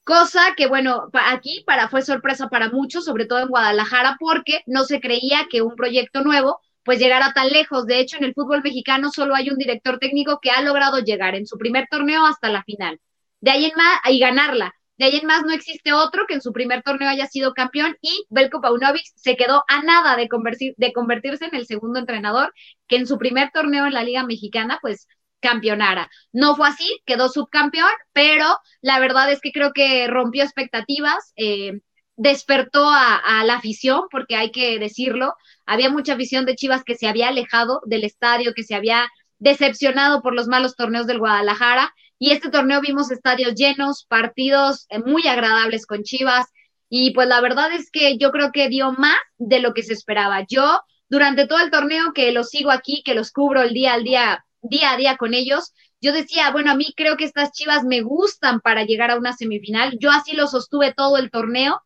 [0.06, 4.84] Cosa que, bueno, aquí para, fue sorpresa para muchos, sobre todo en Guadalajara, porque no
[4.84, 7.88] se creía que un proyecto nuevo pues llegara tan lejos.
[7.88, 11.34] De hecho, en el fútbol mexicano solo hay un director técnico que ha logrado llegar
[11.34, 13.00] en su primer torneo hasta la final.
[13.42, 14.76] De ahí en más, y ganarla.
[14.98, 17.98] De ahí en más no existe otro que en su primer torneo haya sido campeón
[18.02, 20.30] y Belko Paunovic se quedó a nada de,
[20.78, 22.54] de convertirse en el segundo entrenador
[22.88, 25.08] que en su primer torneo en la Liga Mexicana pues
[25.40, 26.10] campeonara.
[26.32, 31.82] No fue así, quedó subcampeón, pero la verdad es que creo que rompió expectativas, eh,
[32.18, 35.34] despertó a, la afición, porque hay que decirlo,
[35.66, 40.22] había mucha afición de Chivas que se había alejado del estadio, que se había decepcionado
[40.22, 45.28] por los malos torneos del Guadalajara, y este torneo vimos estadios llenos, partidos eh, muy
[45.28, 46.46] agradables con Chivas,
[46.90, 49.94] y pues la verdad es que yo creo que dio más de lo que se
[49.94, 50.46] esperaba.
[50.48, 54.04] Yo durante todo el torneo que los sigo aquí, que los cubro el día al
[54.04, 57.84] día día a día con ellos, yo decía, bueno, a mí creo que estas Chivas
[57.84, 59.98] me gustan para llegar a una semifinal.
[60.00, 61.82] Yo así lo sostuve todo el torneo.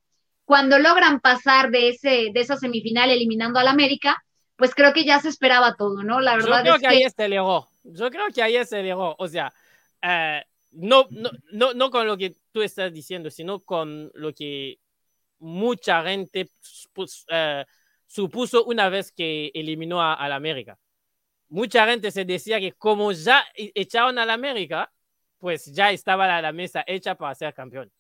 [0.46, 4.22] Cuando logran pasar de ese de esa semifinal eliminando al América,
[4.56, 6.20] pues creo que ya se esperaba todo, ¿no?
[6.20, 7.70] La verdad Yo creo que, ahí se legó.
[7.84, 9.16] Yo creo que ahí se legó.
[9.20, 9.54] O sea,
[10.02, 14.80] eh, no, no, no, no con lo que tú estás diciendo, sino con lo que
[15.38, 16.50] mucha gente
[16.94, 17.64] pues, eh,
[18.06, 20.78] supuso una vez que eliminó al América
[21.50, 24.92] mucha gente se decía que como ya e, echaron a la América,
[25.38, 27.92] pues ya estaba la, mesa hecha para ser campeón.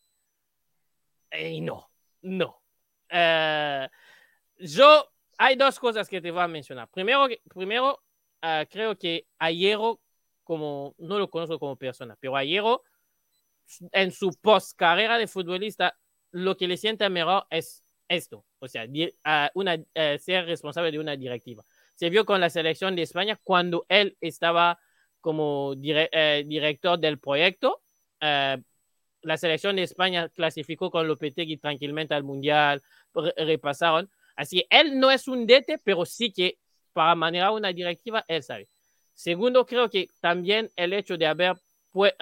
[1.32, 1.90] Y no,
[2.22, 2.62] no.
[3.10, 3.88] Eh,
[4.58, 6.90] yo, hay dos cosas que te voy a mencionar.
[6.90, 8.04] Primero, primero
[8.44, 10.02] uh, creo que Ayero,
[10.44, 12.84] como no lo conozco como persona, pero Ayero,
[13.92, 15.98] en su post carrera de futbolista,
[16.32, 18.88] lo que le siente mejor es esto, o sea,
[19.54, 19.78] una,
[20.18, 21.64] ser responsable de una directiva
[22.00, 24.80] se vio con la selección de España cuando él estaba
[25.20, 27.82] como eh, director del proyecto.
[28.22, 28.58] Eh,
[29.24, 32.82] la selección de España clasificó con Lopetegui tranquilamente al Mundial,
[33.36, 34.10] repasaron.
[34.38, 36.58] Así, él no es un DT, pero sí que
[36.94, 38.70] para manejar una directiva, él sabe.
[39.14, 41.58] Segundo, creo que también el hecho de haber
[41.92, 42.14] pues,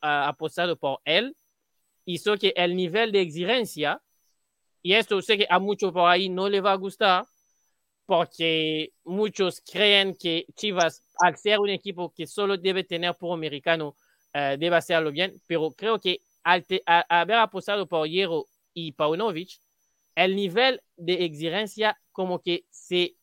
[0.00, 1.36] apostado por él
[2.04, 4.00] hizo que el nivel de exigencia,
[4.80, 7.26] y esto sé que a muchos por ahí no le va a gustar,
[8.06, 13.96] porque muchos creen que Chivas, al ser un equipo que solo debe tener por americano,
[14.34, 18.92] uh, debe hacerlo bien, pero creo que al, te, a, haber apostado por Hierro y
[18.92, 19.58] Paunovic,
[20.14, 23.16] el nivel de exigencia como que se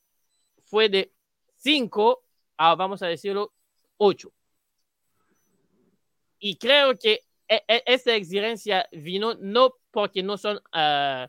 [0.66, 1.14] fue de
[1.58, 2.22] 5
[2.58, 3.54] a, vamos a decirlo,
[3.98, 4.32] 8.
[6.40, 11.28] Y creo que e, e, esa exigencia vino no porque no son uh, eh,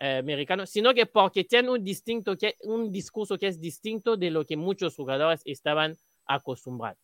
[0.00, 4.46] americano, sino que porque tiene un, distinto, que, un discurso que es distinto de lo
[4.46, 6.98] que muchos jugadores estaban acostumbrados.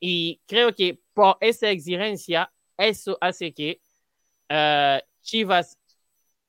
[0.00, 3.80] Y creo que por esa exigencia, eso hace que
[4.50, 5.78] uh, Chivas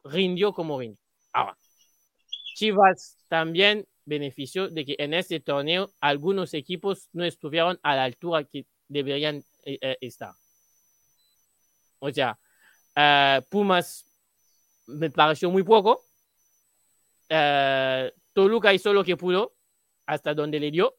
[0.04, 1.00] rindió como rindió.
[1.34, 1.58] Ahora,
[2.56, 8.44] Chivas también benefició de que en este torneo algunos equipos no estuvieron a la altura
[8.46, 10.34] que deberían eh, eh, estar.
[12.00, 12.38] O sea,
[13.50, 14.06] Pumas
[14.88, 16.04] me pareció muy poco.
[17.30, 19.54] Uh, Toluca hizo lo que pudo
[20.06, 20.96] hasta donde le dio.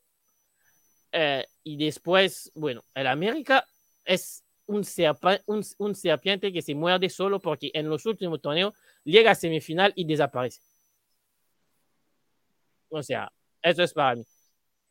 [1.12, 3.66] Uh, y después, bueno, el América
[4.04, 4.86] es un,
[5.46, 8.74] un, un, serpiente que se muerde solo porque en los últimos torneos
[9.04, 10.60] llega a semifinal y desaparece.
[12.90, 14.26] O sea, eso es para mí.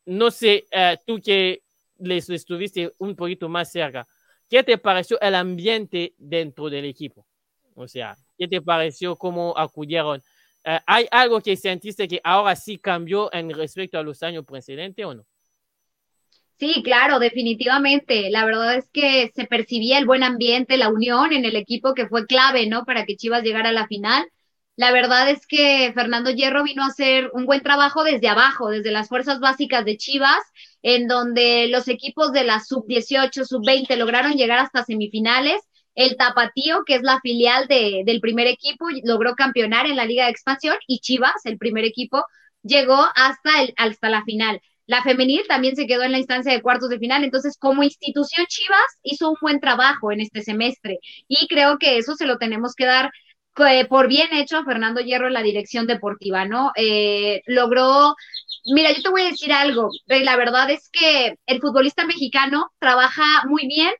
[0.05, 1.61] No sé, uh, tú que
[1.99, 4.07] les estuviste un poquito más cerca,
[4.49, 7.27] ¿qué te pareció el ambiente dentro del equipo?
[7.75, 10.21] O sea, ¿qué te pareció cómo acudieron?
[10.65, 15.05] Uh, ¿Hay algo que sentiste que ahora sí cambió en respecto a los años precedentes
[15.05, 15.25] o no?
[16.59, 18.29] Sí, claro, definitivamente.
[18.31, 22.07] La verdad es que se percibía el buen ambiente, la unión en el equipo que
[22.07, 22.83] fue clave, ¿no?
[22.83, 24.27] Para que Chivas llegara a la final.
[24.75, 28.91] La verdad es que Fernando Hierro vino a hacer un buen trabajo desde abajo, desde
[28.91, 30.41] las fuerzas básicas de Chivas,
[30.83, 35.61] en donde los equipos de la sub-18, sub-20 lograron llegar hasta semifinales.
[35.97, 40.25] El Tapatío, que es la filial de, del primer equipo, logró campeonar en la Liga
[40.25, 42.23] de Expansión y Chivas, el primer equipo,
[42.61, 44.61] llegó hasta, el, hasta la final.
[44.85, 47.23] La femenil también se quedó en la instancia de cuartos de final.
[47.23, 52.15] Entonces, como institución, Chivas hizo un buen trabajo en este semestre y creo que eso
[52.15, 53.11] se lo tenemos que dar
[53.67, 56.71] eh, por bien hecho a Fernando Hierro en la dirección deportiva, ¿no?
[56.75, 58.15] Eh, logró,
[58.65, 62.71] mira, yo te voy a decir algo, eh, la verdad es que el futbolista mexicano
[62.79, 63.91] trabaja muy bien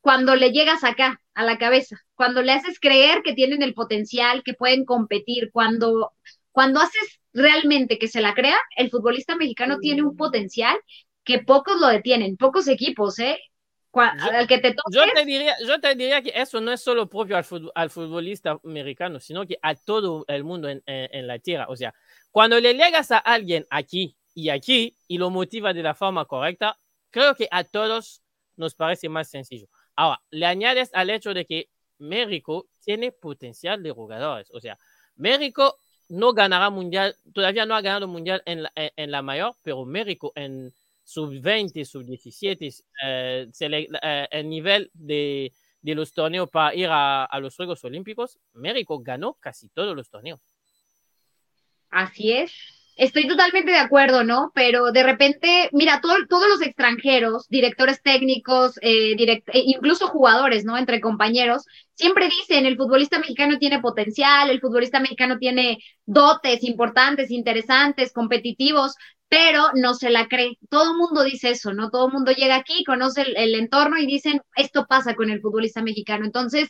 [0.00, 4.42] cuando le llegas acá, a la cabeza, cuando le haces creer que tienen el potencial,
[4.42, 6.12] que pueden competir, cuando,
[6.50, 10.76] cuando haces realmente que se la crea, el futbolista mexicano tiene un potencial
[11.24, 13.38] que pocos lo detienen, pocos equipos, ¿eh?
[13.94, 17.36] Al que te yo, te diría, yo te diría que eso no es solo propio
[17.36, 21.66] al, al futbolista americano, sino que a todo el mundo en, en, en, la tierra.
[21.68, 21.94] O sea,
[22.30, 26.78] cuando le llegas a alguien aquí y aquí y lo motiva de la forma correcta,
[27.10, 28.22] creo que a todos
[28.56, 29.68] nos parece más sencillo.
[29.96, 34.48] Ahora, le añades al hecho de que México tiene potencial de jugadores.
[34.52, 34.78] O sea,
[35.16, 35.78] México
[36.08, 40.32] no ganará mundial, todavía no ha ganado mundial en la, en la mayor, pero México
[40.34, 40.72] en
[41.04, 47.56] sub-20, sub-17, eh, eh, el nivel de, de, los torneos para ir a, a, los
[47.56, 50.40] Juegos Olímpicos, México ganó casi todos los torneos.
[51.90, 52.52] Así es.
[52.96, 54.52] Estoy totalmente de acuerdo, ¿no?
[54.54, 60.76] Pero de repente, mira, todo, todos los extranjeros, directores técnicos, eh, direct, incluso jugadores, ¿no?
[60.76, 67.30] Entre compañeros, siempre dicen, el futbolista mexicano tiene potencial, el futbolista mexicano tiene dotes importantes,
[67.30, 68.94] interesantes, competitivos,
[69.28, 70.58] pero no se la cree.
[70.68, 71.88] Todo el mundo dice eso, ¿no?
[71.88, 75.40] Todo el mundo llega aquí, conoce el, el, entorno y dicen, esto pasa con el
[75.40, 76.26] futbolista mexicano.
[76.26, 76.68] Entonces,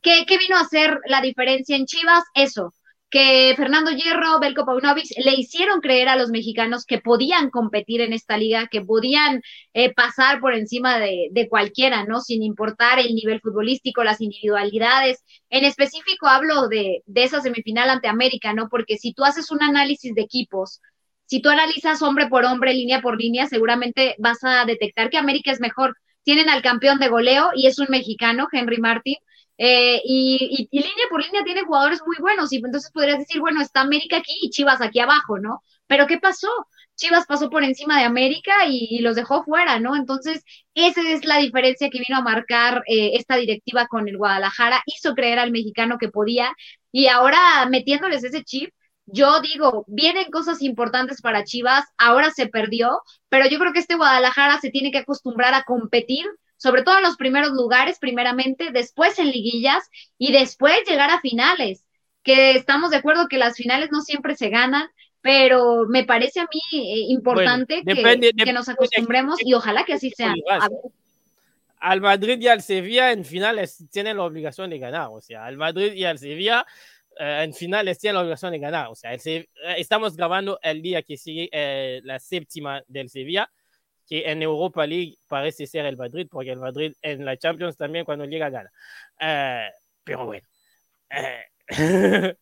[0.00, 2.22] ¿qué, ¿qué vino a hacer la diferencia en Chivas?
[2.34, 2.72] Eso,
[3.14, 8.12] que Fernando Hierro, Belko Paunovic le hicieron creer a los mexicanos que podían competir en
[8.12, 9.40] esta liga, que podían
[9.72, 12.20] eh, pasar por encima de, cualquiera, ¿no?
[12.20, 15.22] Sin importar el nivel futbolístico, las individualidades.
[15.48, 18.68] En específico hablo de, de esa semifinal ante América, ¿no?
[18.68, 20.80] Porque si tú haces un análisis de equipos,
[21.26, 25.52] si tú analizas hombre por hombre, línea por línea, seguramente vas a detectar que América
[25.52, 25.96] es mejor.
[26.24, 29.18] Tienen al campeón de goleo y es un mexicano, Henry Martin,
[29.58, 32.52] eh, y, línea por línea tiene jugadores muy buenos.
[32.52, 35.62] Y entonces podrías decir, bueno, está América aquí y Chivas aquí abajo, ¿no?
[35.86, 36.48] Pero ¿qué pasó?
[36.96, 39.96] Chivas pasó por encima de América y, y los dejó fuera, ¿no?
[39.96, 44.82] Entonces, esa es la diferencia que vino a marcar eh, esta directiva con el Guadalajara.
[44.86, 46.54] Hizo creer al mexicano que podía
[46.92, 48.70] y ahora metiéndoles ese chip
[49.06, 53.96] yo digo, vienen cosas importantes para Chivas, ahora se perdió, pero yo creo que este
[53.96, 56.24] Guadalajara se tiene que acostumbrar a competir,
[56.64, 59.84] sobre todo en los primeros lugares, primeramente, después en liguillas
[60.16, 61.84] y después llegar a finales,
[62.22, 64.88] que estamos de acuerdo que las finales no siempre se ganan,
[65.20, 69.92] pero me parece a mí eh, importante bueno, depende, que, nos acostumbremos y ojalá que
[69.92, 70.32] así sea.
[71.80, 75.58] Al Madrid y al Sevilla en finales tienen la obligación de ganar, o sea, al
[75.58, 76.64] Madrid y al Sevilla
[77.20, 78.88] uh, en finales tiene la obligación de ganar.
[78.88, 83.50] O sea, el, eh, estamos grabando el día que sigue eh, la séptima del Sevilla,
[84.06, 88.04] que en Europa League parece ser el Madrid, porque el Madrid en la Champions también
[88.04, 88.70] cuando llega gana.
[89.20, 89.72] Uh,
[90.04, 90.46] pero bueno.
[91.10, 91.68] Uh,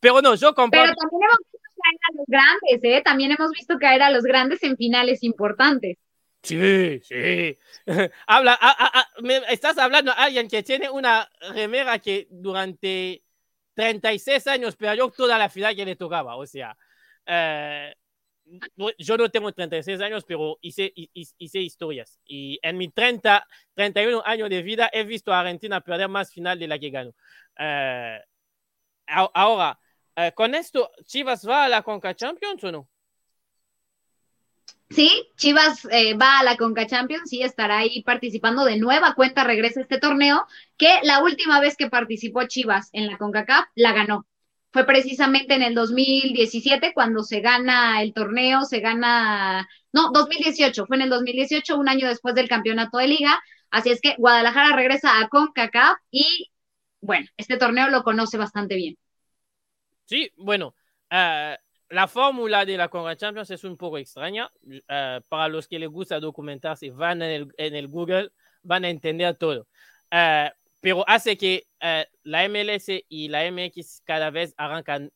[0.00, 0.94] pero no, yo comparto.
[0.94, 3.02] Pero también hemos visto caer a los grandes, ¿eh?
[3.04, 5.98] También hemos visto caer a los grandes en finales importantes.
[6.42, 7.58] Sí, sí.
[8.26, 13.22] Habla, a, a, a, me estás hablando a alguien que tiene una remera que durante
[13.74, 16.36] 36 años perdió toda la final que le tocaba.
[16.36, 16.76] O sea,
[17.26, 17.94] eh,
[18.98, 22.20] yo no tengo 36 años, pero hice, hice, historias.
[22.24, 26.58] Y en mi 30, 31 años de vida he visto a Argentina perder más final
[26.58, 27.14] de la que ganó.
[27.58, 28.20] Eh,
[29.06, 29.78] ahora,
[30.16, 32.88] eh, con esto, ¿Chivas va a la Conca Champions o no?
[34.90, 39.42] Sí, Chivas eh, va a la Conca Champions y estará ahí participando de nueva cuenta,
[39.42, 44.26] regresa este torneo, que la última vez que participó Chivas en la CONCACAF la ganó.
[44.76, 50.96] Fue precisamente en el 2017 cuando se gana el torneo, se gana, no, 2018, fue
[50.96, 53.42] en el 2018, un año después del campeonato de liga.
[53.70, 56.50] Así es que Guadalajara regresa a CONCACAF y,
[57.00, 58.98] bueno, este torneo lo conoce bastante bien.
[60.04, 60.74] Sí, bueno,
[61.10, 61.56] uh,
[61.88, 64.50] la fórmula de la Conga Champions es un poco extraña.
[64.62, 68.30] Uh, para los que les gusta documentarse, van en el, Google,
[68.62, 69.68] van a entender todo.
[70.12, 71.66] Uh, pero hace que
[72.22, 75.10] la MLS y la MX cada vez arrancan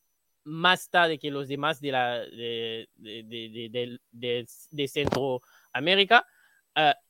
[0.44, 6.26] más tarde que los demás de, la, de, de, de, Centroamérica.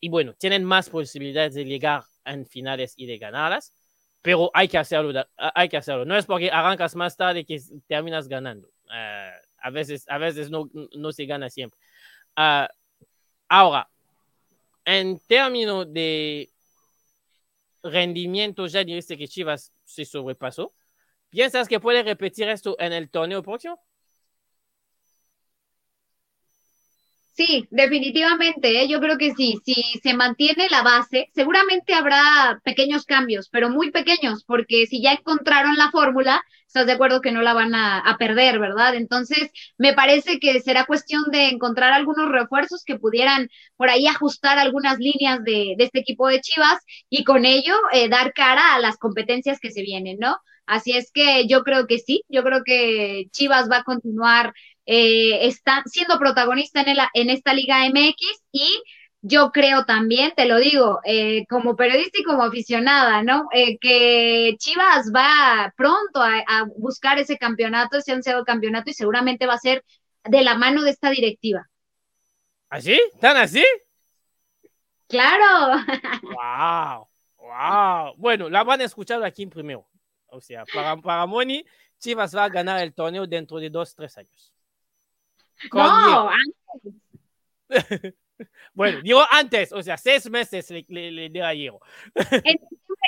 [0.00, 3.72] y bueno, tienen más posibilidades de llegar en finales y de ganarlas
[4.22, 6.04] pero hay que hacerlo, hay que hacerlo.
[6.04, 8.68] No es porque arrancas más tarde que terminas ganando.
[8.86, 11.78] Uh, a veces, a veces no, no se gana siempre.
[12.36, 12.66] Uh,
[13.48, 13.88] ahora,
[14.84, 16.49] en términos de
[17.82, 20.74] rendimiento, ya dijiste que Chivas se sobrepasó.
[21.30, 23.80] ¿Piensas que puede repetir esto en el torneo próximo?
[27.40, 28.86] Sí, definitivamente, ¿eh?
[28.86, 33.90] yo creo que sí, si se mantiene la base, seguramente habrá pequeños cambios, pero muy
[33.90, 38.14] pequeños, porque si ya encontraron la fórmula, estás de acuerdo que no la van a,
[38.18, 38.94] perder, ¿verdad?
[38.94, 44.58] Entonces, me parece que será cuestión de encontrar algunos refuerzos que pudieran por ahí ajustar
[44.58, 48.98] algunas líneas de, este equipo de Chivas y con ello eh, dar cara a las
[48.98, 50.36] competencias que se vienen, ¿no?
[50.66, 54.52] Así es que yo creo que sí, yo creo que Chivas va a continuar
[54.92, 58.16] eh, está siendo protagonista en, en esta Liga MX
[58.50, 58.82] y
[59.22, 63.46] yo creo también, te lo digo, eh, como periodista y como aficionada, ¿no?
[63.52, 69.54] Eh, que Chivas va pronto a, buscar ese campeonato, ese ansiado campeonato, y seguramente va
[69.54, 69.84] a ser
[70.24, 71.68] de la mano de esta directiva.
[72.68, 73.00] ¿Así?
[73.20, 73.64] ¿Tan así?
[75.06, 75.84] Claro.
[76.22, 77.08] ¡Wow!
[77.36, 78.14] ¡Wow!
[78.16, 79.86] Bueno, la van a escuchar aquí primero.
[80.26, 81.64] O sea, para, para Moni,
[82.00, 84.52] Chivas va a ganar el torneo dentro de dos, tres años.
[85.72, 86.94] No, antes.
[88.74, 91.70] bueno, digo antes, o sea, seis meses le, le, le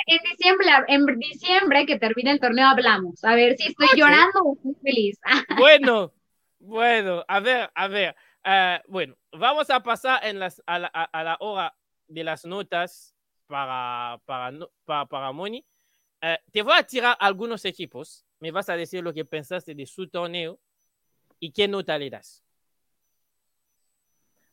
[0.05, 3.23] En diciembre, en diciembre, que termine el torneo, hablamos.
[3.23, 5.19] A ver si estoy llorando o estoy feliz.
[5.57, 6.13] bueno,
[6.59, 8.15] bueno, a ver, a ver.
[8.45, 11.73] Uh, bueno, vamos a pasar en las, a, la, a, la, hora
[12.07, 13.15] de las notas
[13.47, 15.65] para, para, para, para Moni.
[16.21, 18.25] Uh, te voy a tirar algunos equipos.
[18.39, 20.59] Me vas a decir lo que pensaste de su torneo
[21.39, 22.42] y qué nota le das.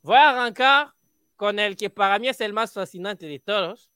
[0.03, 0.93] Voy a arrancar
[1.37, 3.91] con el que para mí es el más fascinante de todos,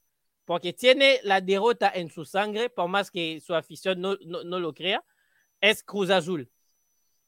[0.44, 4.58] porque tiene la derrota en su sangre, por más que su afición no, no, no
[4.58, 5.02] lo crea,
[5.84, 6.50] Cruz Azul.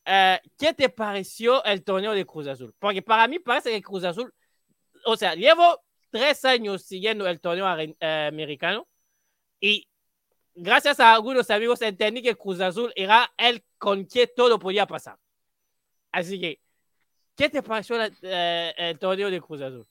[0.07, 2.75] Uh, ¿Qué te pareció el torneo de Cruz Azul?
[2.79, 4.33] Porque para mí parece que Cruz Azul,
[5.05, 8.87] o sea, llevo tres años siguiendo el torneo uh, americano
[9.59, 9.89] y
[10.55, 15.19] gracias a algunos amigos entendí que Cruz Azul era el con quien todo podía pasar.
[16.12, 16.61] Así que
[17.37, 19.87] ¿Qué te pareció eh, el torneo de Cruz Azul?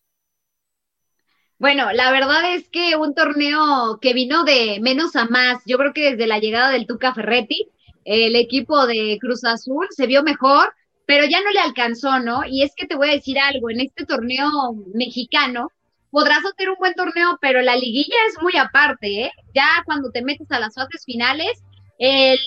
[1.57, 5.61] Bueno, la verdad es que un torneo que vino de menos a más.
[5.65, 7.69] Yo creo que desde la llegada del Tuca Ferretti,
[8.03, 10.73] el equipo de Cruz Azul se vio mejor,
[11.05, 12.41] pero ya no le alcanzó, ¿no?
[12.45, 14.49] Y es que te voy a decir algo, en este torneo
[14.93, 15.69] mexicano
[16.09, 19.31] podrás hacer un buen torneo, pero la liguilla es muy aparte, ¿eh?
[19.53, 21.63] Ya cuando te metes a las fases finales,
[21.97, 22.37] el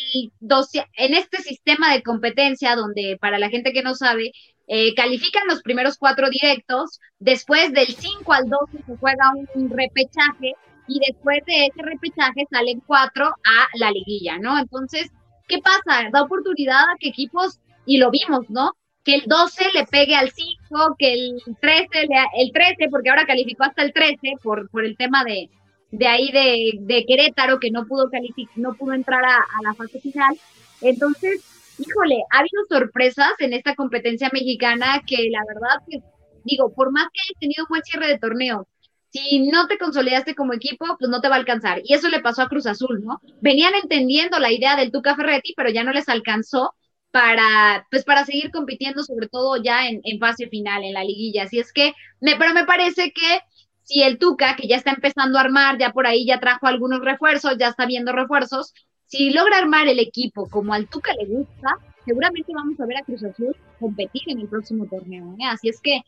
[0.96, 4.32] en este sistema de competencia donde para la gente que no sabe,
[4.68, 10.52] eh, califican los primeros cuatro directos, después del 5 al 12 se juega un repechaje
[10.86, 14.58] y después de ese repechaje salen cuatro a la liguilla, ¿no?
[14.58, 15.10] Entonces,
[15.46, 16.08] ¿qué pasa?
[16.12, 18.72] Da oportunidad a que equipos, y lo vimos, ¿no?
[19.04, 21.88] Que el 12 le pegue al 5, que el 13,
[22.36, 25.48] el 13, porque ahora calificó hasta el 13 por, por el tema de,
[25.90, 28.10] de ahí de, de Querétaro, que no pudo,
[28.56, 30.38] no pudo entrar a la fase final.
[30.82, 36.02] Entonces, híjole, ha habido sorpresas en esta competencia mexicana que la verdad,
[36.44, 38.68] digo, por más que hayas tenido un buen cierre de torneo,
[39.10, 41.80] si no te consolidaste como equipo, pues no te va a alcanzar.
[41.84, 43.20] Y eso le pasó a Cruz Azul, ¿no?
[43.40, 46.74] Venían entendiendo la idea del Tuca Ferretti, pero ya no les alcanzó
[47.10, 51.44] para, pues para seguir compitiendo, sobre todo ya en, en fase final, en la liguilla.
[51.44, 53.40] Así es que, me, pero me parece que
[53.82, 57.00] si el Tuca, que ya está empezando a armar, ya por ahí ya trajo algunos
[57.00, 58.74] refuerzos, ya está viendo refuerzos,
[59.08, 63.02] si logra armar el equipo como al Tuca le gusta, seguramente vamos a ver a
[63.02, 65.34] Cruz Azul competir en el próximo torneo.
[65.40, 65.44] ¿eh?
[65.50, 66.02] Así es que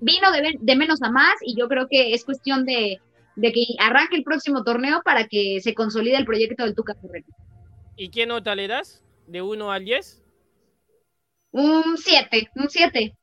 [0.00, 3.00] vino de, de, menos a más y yo creo que es cuestión de,
[3.36, 7.30] de, que arranque el próximo torneo para que se consolide el proyecto del Tuca Ferretti.
[7.96, 9.04] ¿Y qué nota le das?
[9.26, 10.22] ¿De 1 al 10?
[11.52, 13.14] Un 7, un 7.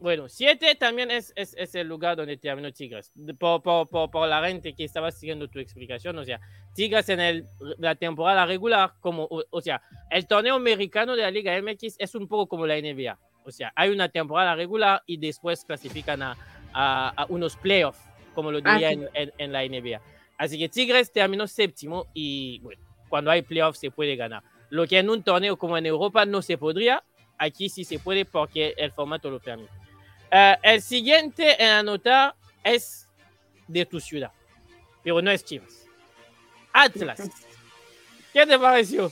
[0.00, 3.12] Bueno, 7 también es, es, es, el lugar donde terminó Tigres.
[3.38, 6.40] Por, por, por, por, la gente que estaba siguiendo tu explicación, o sea,
[6.74, 7.46] Tigres en el,
[7.78, 12.14] la temporada regular, como, o, o, sea, el torneo americano de la Liga MX es
[12.14, 13.18] un poco como la NBA.
[13.44, 16.36] O sea, hay una temporada regular y después clasifican a,
[16.72, 18.00] a, a unos playoffs,
[18.34, 19.00] como lo diría ah, sí.
[19.00, 20.00] en, en, en, la NBA.
[20.36, 24.42] Así que Tigres terminó séptimo y, bueno, cuando hay playoffs se puede ganar.
[24.70, 27.02] Lo que en un torneo como en Europa no se podría,
[27.38, 29.72] aquí sí se puede porque el formato lo permite.
[30.30, 33.06] Uh, el siguiente en anotar es
[33.66, 34.30] de tu ciudad,
[35.02, 35.86] pero no es Chivas.
[36.72, 37.18] Atlas.
[38.32, 39.10] ¿Qué te pareció?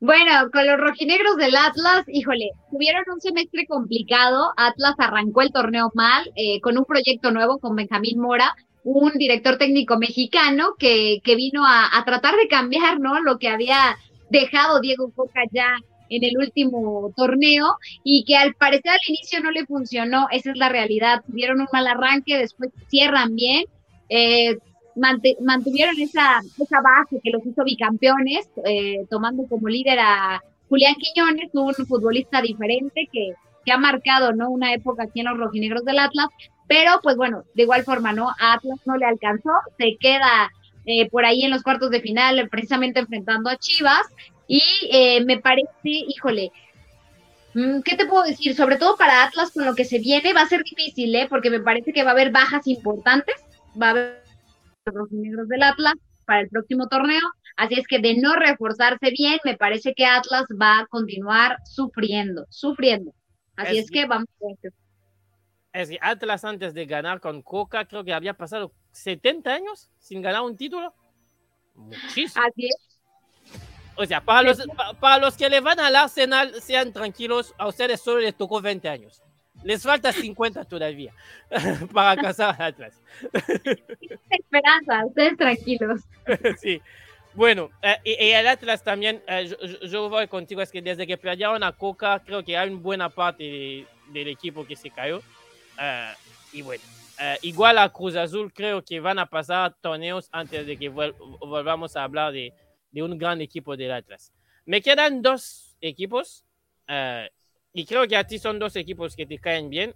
[0.00, 4.52] Bueno, con los rojinegros del Atlas, híjole, tuvieron un semestre complicado.
[4.56, 9.58] Atlas arrancó el torneo mal, eh, con un proyecto nuevo con Benjamín Mora, un director
[9.58, 13.20] técnico mexicano que, que vino a, a, tratar de cambiar, ¿no?
[13.20, 13.96] Lo que había
[14.30, 15.76] dejado Diego Coca ya
[16.16, 20.56] en el último torneo y que al parecer al inicio no le funcionó, esa es
[20.56, 23.64] la realidad, tuvieron un mal arranque, después cierran bien,
[24.08, 24.56] eh,
[24.94, 26.40] mantuvieron esa,
[26.82, 33.08] base que los hizo bicampeones, eh, tomando como líder a Julián Quiñones, un futbolista diferente
[33.12, 33.32] que,
[33.64, 34.50] que ha marcado ¿no?
[34.50, 36.28] una época aquí en los rojinegros del Atlas,
[36.68, 38.30] pero pues bueno, de igual forma, ¿no?
[38.30, 40.50] A Atlas no le alcanzó, se queda
[40.84, 44.02] eh, por ahí en los cuartos de final, precisamente enfrentando a Chivas,
[44.52, 46.52] y eh, me parece, híjole,
[47.54, 48.54] mm, ¿qué te puedo decir?
[48.54, 51.26] Sobre todo para Atlas con lo que se viene, va a ser difícil, ¿eh?
[51.26, 53.34] Porque me parece que va a haber bajas importantes,
[53.80, 54.22] va a haber
[54.92, 55.94] los negros del Atlas
[56.26, 57.22] para el próximo torneo,
[57.56, 62.44] así es que de no reforzarse bien, me parece que Atlas va a continuar sufriendo,
[62.50, 63.14] sufriendo.
[63.56, 64.72] Así es, es que vamos a ver.
[65.72, 70.20] Es que Atlas antes de ganar con Coca, creo que había pasado 70 años sin
[70.20, 70.92] ganar un título.
[71.74, 72.44] Muchísimo.
[72.44, 72.91] Así es.
[73.96, 74.62] O sea, para los,
[75.00, 78.88] para los que le van al Arsenal, sean tranquilos, a ustedes solo les tocó 20
[78.88, 79.22] años.
[79.64, 81.12] Les falta 50 todavía
[81.92, 83.00] para alcanzar a Atlas.
[84.30, 86.00] Esperanza, ustedes tranquilos.
[86.60, 86.80] sí.
[87.34, 91.16] Bueno, eh, y, el Atlas también, eh, yo, yo, voy contigo, es que desde que
[91.16, 95.18] perdieron a Coca, creo que hay una buena parte de, del equipo que se cayó.
[95.18, 96.14] Uh,
[96.52, 96.82] y bueno,
[97.40, 101.96] igual a Cruz Azul, creo que van a pasar torneos antes de que vol volvamos
[101.96, 102.52] a hablar de,
[102.92, 104.32] de un gran equipo del Atlas.
[104.64, 106.44] Me quedan dos equipos
[106.88, 107.26] uh,
[107.72, 109.90] y creo que a ti son dos equipos que te caen bien.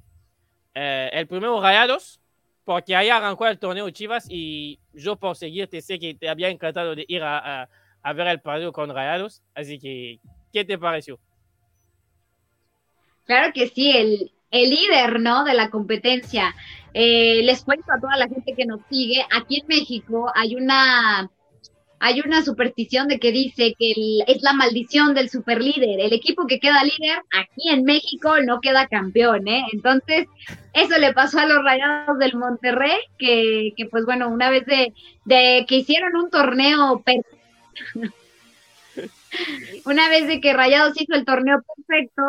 [0.74, 2.20] Uh, el primero, Rayados,
[2.64, 6.96] porque ahí arrancó el torneo Chivas y yo por seguirte sé que te había encantado
[6.96, 7.68] de ir a, a,
[8.02, 9.42] a ver el partido con Rayados.
[9.54, 10.18] Así que,
[10.52, 11.20] ¿qué te pareció?
[13.24, 15.44] Claro que sí, el, el líder, ¿no?
[15.44, 16.54] De la competencia.
[16.94, 21.30] Eh, les cuento a toda la gente que nos sigue, aquí en México hay una
[21.98, 26.00] hay una superstición de que dice que el, es la maldición del superlíder.
[26.00, 29.64] El equipo que queda líder aquí en México no queda campeón, ¿eh?
[29.72, 30.26] Entonces,
[30.74, 34.92] eso le pasó a los Rayados del Monterrey, que, que pues bueno, una vez de,
[35.66, 37.36] que hicieron un torneo perfecto,
[39.86, 42.22] una vez de que Rayados hizo el torneo perfecto,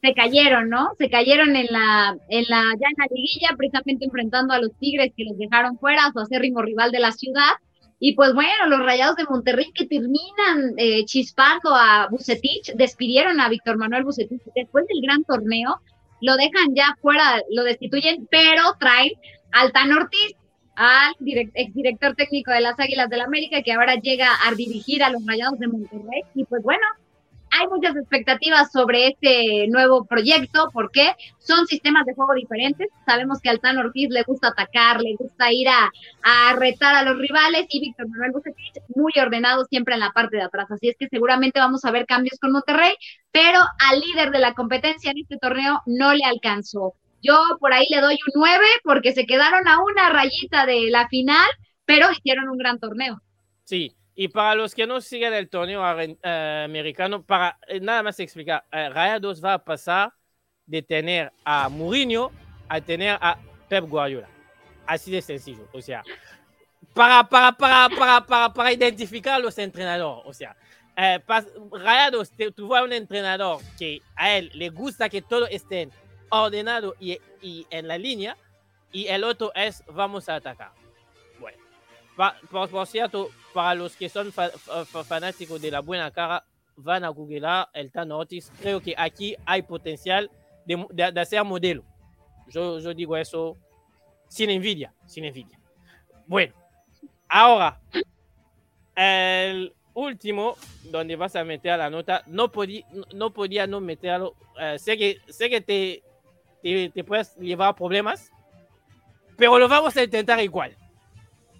[0.00, 0.90] se cayeron, ¿no?
[0.98, 5.12] Se cayeron en la, en la, ya en la liguilla, precisamente enfrentando a los Tigres
[5.16, 7.52] que los dejaron fuera, su acérrimo rival de la ciudad.
[7.98, 13.48] Y pues bueno, los Rayados de Monterrey que terminan eh, chispando a Bucetich, despidieron a
[13.48, 15.80] Víctor Manuel Bucetich después del gran torneo,
[16.20, 19.12] lo dejan ya fuera, lo destituyen, pero traen
[19.52, 20.34] al Tan Ortiz,
[20.76, 25.02] al direct, exdirector técnico de las Águilas del la América, que ahora llega a dirigir
[25.02, 26.22] a los Rayados de Monterrey.
[26.34, 26.82] Y pues bueno,
[27.56, 32.88] hay muchas expectativas sobre este nuevo proyecto porque son sistemas de juego diferentes.
[33.06, 35.90] Sabemos que al Tan Ortiz le gusta atacar, le gusta ir a,
[36.22, 40.36] a retar a los rivales y Víctor Manuel Bucetich muy ordenado siempre en la parte
[40.36, 40.70] de atrás.
[40.70, 42.94] Así es que seguramente vamos a ver cambios con Monterrey,
[43.30, 46.94] pero al líder de la competencia en este torneo no le alcanzó.
[47.22, 51.08] Yo por ahí le doy un 9 porque se quedaron a una rayita de la
[51.08, 51.48] final,
[51.84, 53.20] pero hicieron un gran torneo.
[53.64, 58.20] Sí, y para los que no siguen el torneo uh, americano, para eh, nada más
[58.20, 60.12] explicar, uh, Rayados va a pasar
[60.66, 62.30] de tener a Mourinho
[62.68, 63.38] a tener a
[63.68, 64.28] Pep Guardiola.
[64.86, 65.68] Así de sencillo.
[65.72, 66.02] O sea,
[66.94, 70.24] para, para, para, para, para, identificar a los entrenadores.
[70.26, 70.56] O sea,
[70.96, 75.88] uh, pas, Rayados, vas a un entrenador que a él le gusta que todo esté
[76.28, 78.36] ordenado y, y en la línea,
[78.92, 80.83] y el otro es vamos a atacar.
[82.50, 86.44] Por, cierto, para los que son fanáticos de la buena cara,
[86.76, 88.50] van a googlear el Tan Ortiz.
[88.60, 90.30] Creo que aquí hay potencial
[90.64, 91.84] de, de, hacer modelo.
[92.48, 93.56] Yo, yo digo eso
[94.28, 95.58] sin envidia, sin envidia.
[96.26, 96.54] Bueno,
[97.28, 97.80] ahora,
[98.94, 104.34] el último, donde vas a meter la nota, no, podía no, podía no meterlo.
[104.60, 106.02] Eh, sé, que, sé que te,
[106.62, 108.30] te, te, puedes llevar problemas,
[109.36, 110.76] pero lo vamos a intentar igual.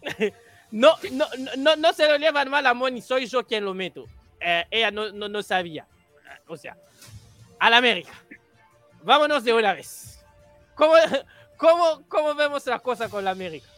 [0.74, 1.24] no, no,
[1.56, 4.06] no, no se lo llevan mal a Moni, soy yo quien lo meto.
[4.40, 5.86] Eh, ella no, no, no sabía.
[6.48, 6.76] O sea,
[7.60, 8.10] a la América.
[9.04, 10.18] Vámonos de una vez.
[10.74, 10.94] ¿Cómo,
[11.58, 13.68] cómo, cómo vemos la cosa con la América?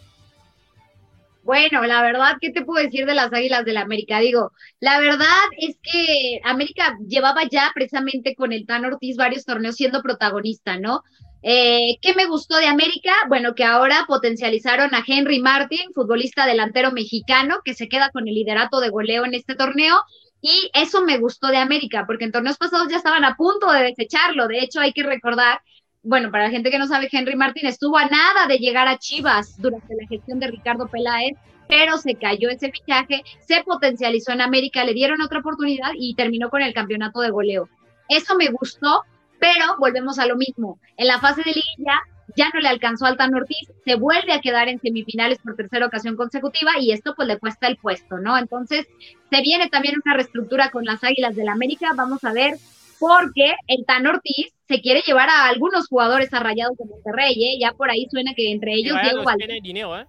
[1.43, 4.19] Bueno, la verdad, ¿qué te puedo decir de las Águilas del la América?
[4.21, 9.77] Digo, la verdad es que América llevaba ya precisamente con el Tan Ortiz varios torneos
[9.77, 11.03] siendo protagonista, ¿no?
[11.49, 13.13] Eh, ¿Qué me gustó de América?
[13.29, 18.35] Bueno, que ahora potencializaron a Henry Martin, futbolista delantero mexicano, que se queda con el
[18.35, 20.03] liderato de goleo en este torneo.
[20.41, 23.85] Y eso me gustó de América, porque en torneos pasados ya estaban a punto de
[23.85, 24.49] desecharlo.
[24.49, 25.61] De hecho, hay que recordar
[26.03, 28.97] bueno, para la gente que no sabe, Henry Martín estuvo a nada de llegar a
[28.97, 31.37] Chivas durante la gestión de Ricardo Peláez,
[31.69, 36.49] pero se cayó ese fichaje, se potencializó en América, le dieron otra oportunidad y terminó
[36.49, 37.69] con el campeonato de goleo.
[38.09, 39.03] Eso me gustó,
[39.41, 40.79] pero volvemos a lo mismo.
[40.97, 42.01] En la fase de liguilla
[42.37, 45.87] ya no le alcanzó al Tan Ortiz, se vuelve a quedar en semifinales por tercera
[45.87, 48.37] ocasión consecutiva y esto pues le cuesta el puesto, ¿no?
[48.37, 48.87] Entonces
[49.31, 52.55] se viene también una reestructura con las Águilas del América, vamos a ver
[52.99, 57.59] porque el Tan Ortiz se quiere llevar a algunos jugadores a Rayados de Monterrey, ¿eh?
[57.61, 59.23] Ya por ahí suena que entre ellos Diego
[59.63, 60.07] dinero, ¿eh?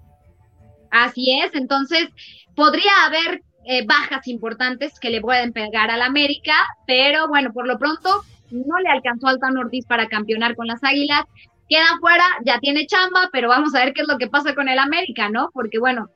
[0.89, 2.07] Así es, entonces
[2.55, 6.53] podría haber eh, bajas importantes que le pueden pegar al América,
[6.87, 10.83] pero bueno, por lo pronto no le alcanzó al Tan Ortiz para campeonar con las
[10.83, 11.25] Águilas.
[11.69, 14.69] Queda fuera, ya tiene chamba, pero vamos a ver qué es lo que pasa con
[14.69, 15.49] el América, ¿no?
[15.53, 16.09] Porque bueno,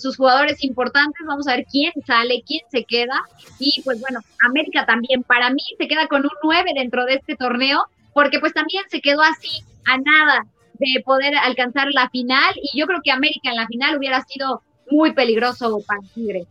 [0.00, 1.26] sus jugadores importantes.
[1.26, 3.22] Vamos a ver quién sale, quién se queda.
[3.58, 7.36] Y pues bueno, América también para mí se queda con un 9 dentro de este
[7.36, 7.84] torneo,
[8.14, 12.54] porque pues también se quedó así a nada de poder alcanzar la final.
[12.56, 16.46] Y yo creo que América en la final hubiera sido muy peligroso para Tigre.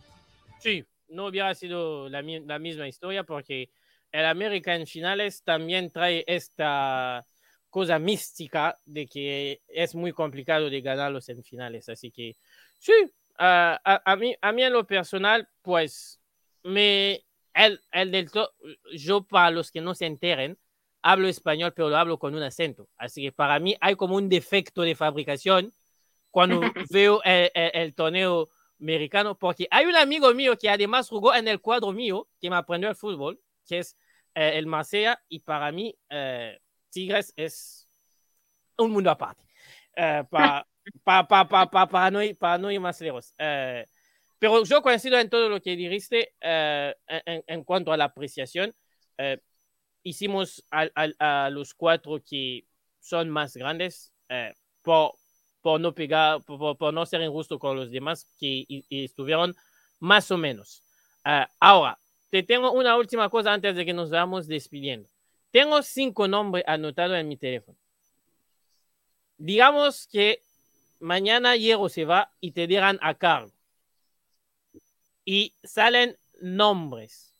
[0.59, 3.69] Sí, no hubiera sido la misma historia porque
[4.19, 7.25] el América en finales también trae esta
[7.69, 11.89] cosa mística de que es muy complicado de ganarlos en finales.
[11.89, 12.37] Así que
[12.85, 12.93] Sí,
[13.37, 16.21] a, a, mí, a mí en lo personal, pues,
[16.63, 18.29] me, el, el del
[18.95, 20.57] yo para los que no se enteren,
[21.01, 22.87] hablo español, pero lo hablo con un acento.
[22.95, 25.73] Así que para mí hay como un defecto de fabricación
[26.31, 26.61] cuando
[26.91, 28.49] veo el, el, torneo
[28.79, 32.55] americano, porque hay un amigo mío que además jugó en el cuadro mío, que me
[32.55, 33.97] aprendió el fútbol, que es
[34.35, 36.59] eh, el Marsella, y para mí eh,
[36.91, 37.89] Tigres es
[38.77, 39.43] un mundo aparte.
[39.95, 40.67] Eh, para,
[41.03, 43.33] para, pa, pa, pa, para, no, ir, para no ir más lejos.
[43.37, 43.85] Eh,
[44.39, 48.75] pero yo coincido en todo lo que dijiste eh, en, en, cuanto a la apreciación.
[50.03, 52.67] Hicimos a, a, a, los cuatro que
[52.99, 54.13] son más grandes
[54.83, 55.15] por,
[55.61, 59.55] por, no pegar, por, por, no ser injusto con los demás que y, y estuvieron
[59.99, 60.83] más o menos.
[61.59, 61.97] Ahora,
[62.35, 65.07] te tengo una última cosa antes de que nos vamos despidiendo.
[65.51, 67.77] Tengo cinco nombres anotados en mi teléfono.
[69.37, 70.41] Digamos que
[70.99, 73.53] mañana Diego se va y te dirán a cargo.
[75.23, 77.33] Y salen nombres.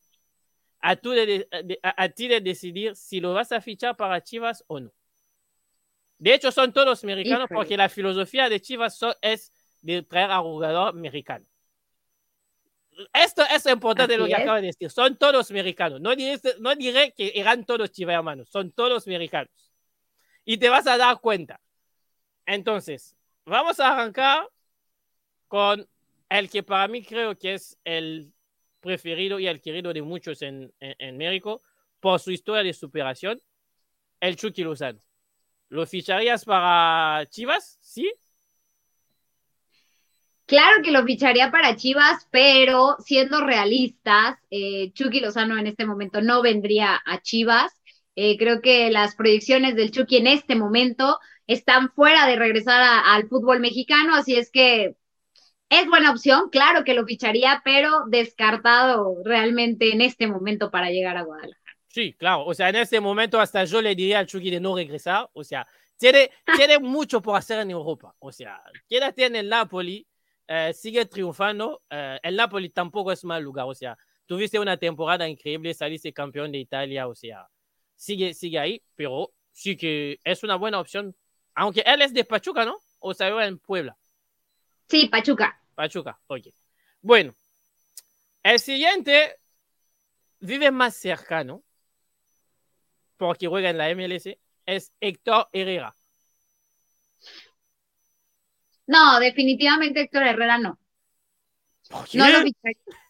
[0.79, 1.45] A, tú de,
[1.83, 4.93] a, a, ti de decidir si lo vas a fichar para Chivas o no.
[6.19, 7.57] De hecho, son todos americanos Híjole.
[7.57, 11.45] porque la filosofía de Chivas es de traer a jugador americano.
[13.13, 14.39] Esto es importante Así lo que es.
[14.39, 14.89] acabo de decir.
[14.89, 16.01] Son todos americanos.
[16.01, 18.49] No diré, no diré que eran todos chivas hermanos.
[18.49, 19.71] Son todos americanos.
[20.45, 21.59] Y te vas a dar cuenta.
[22.45, 23.15] Entonces,
[23.45, 24.47] vamos a arrancar
[25.47, 25.87] con
[26.29, 28.31] el que para mí creo que es el
[28.79, 31.61] preferido y el querido de muchos en, en, en México
[31.99, 33.41] por su historia de superación,
[34.19, 34.99] el Chucky Lozano.
[35.69, 37.77] ¿Lo ficharías para Chivas?
[37.81, 38.13] ¿Sí?
[40.45, 46.21] Claro que lo ficharía para Chivas, pero siendo realistas, eh, Chucky Lozano en este momento
[46.21, 47.73] no vendría a Chivas.
[48.15, 53.27] Eh, creo que las proyecciones del Chucky en este momento están fuera de regresar al
[53.27, 54.95] fútbol mexicano, así es que
[55.69, 61.17] es buena opción, claro que lo ficharía, pero descartado realmente en este momento para llegar
[61.17, 61.77] a Guadalajara.
[61.87, 64.75] Sí, claro, o sea, en este momento hasta yo le diría al Chucky de no
[64.75, 65.67] regresar, o sea,
[65.97, 70.05] tiene, tiene mucho por hacer en Europa, o sea, quédate en el Napoli,
[70.47, 75.27] eh, sigue triunfando, eh, el Napoli tampoco es mal lugar, o sea, tuviste una temporada
[75.27, 77.47] increíble, saliste campeón de Italia, o sea,
[77.95, 81.15] sigue, sigue ahí, pero sí que es una buena opción
[81.55, 82.77] aunque él es de Pachuca, ¿no?
[82.99, 83.97] O salió en Puebla.
[84.87, 85.59] Sí, Pachuca.
[85.73, 86.47] Pachuca, ok.
[87.01, 87.33] Bueno,
[88.43, 89.39] el siguiente
[90.39, 91.63] vive más cercano,
[93.17, 95.95] porque juega en la MLS, es Héctor Herrera.
[98.87, 100.79] No, definitivamente Héctor Herrera no.
[102.13, 102.39] No, lo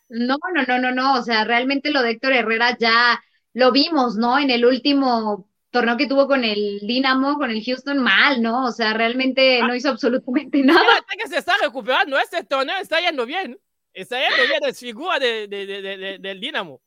[0.10, 1.14] no, no, no, no, no.
[1.20, 3.22] O sea, realmente lo de Héctor Herrera ya
[3.54, 4.38] lo vimos, ¿no?
[4.38, 8.66] En el último torneo que tuvo con el Dinamo, con el Houston, mal, ¿no?
[8.66, 10.80] O sea, realmente no hizo absolutamente nada.
[10.80, 13.60] Hasta que se está recuperando, este torneo está yendo bien.
[13.94, 16.82] Está yendo bien, es figura de, de, de, del Dinamo.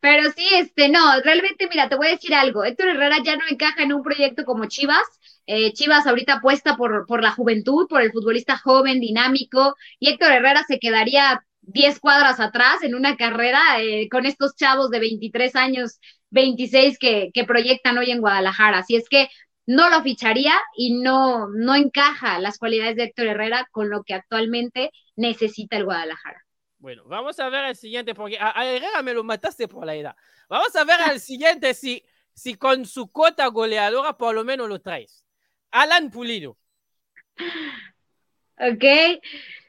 [0.00, 2.64] Pero sí, este, no, realmente, mira, te voy a decir algo.
[2.64, 5.04] Héctor Herrera ya no encaja en un proyecto como Chivas.
[5.46, 10.32] Eh, Chivas ahorita apuesta por, por la juventud, por el futbolista joven, dinámico, y Héctor
[10.32, 15.56] Herrera se quedaría 10 cuadras atrás en una carrera eh, con estos chavos de 23
[15.56, 18.78] años, 26 que, que proyectan hoy en Guadalajara.
[18.78, 19.28] Así es que
[19.66, 24.14] no lo ficharía y no, no encaja las cualidades de Héctor Herrera con lo que
[24.14, 26.40] actualmente necesita el Guadalajara.
[26.78, 30.14] Bueno, vamos a ver el siguiente, porque a, Herrera me lo mataste por la edad.
[30.50, 34.80] Vamos a ver el siguiente si, si con su cota goleadora por lo menos lo
[34.80, 35.23] traes.
[35.74, 36.56] Alan Pulido.
[38.56, 38.84] Ok,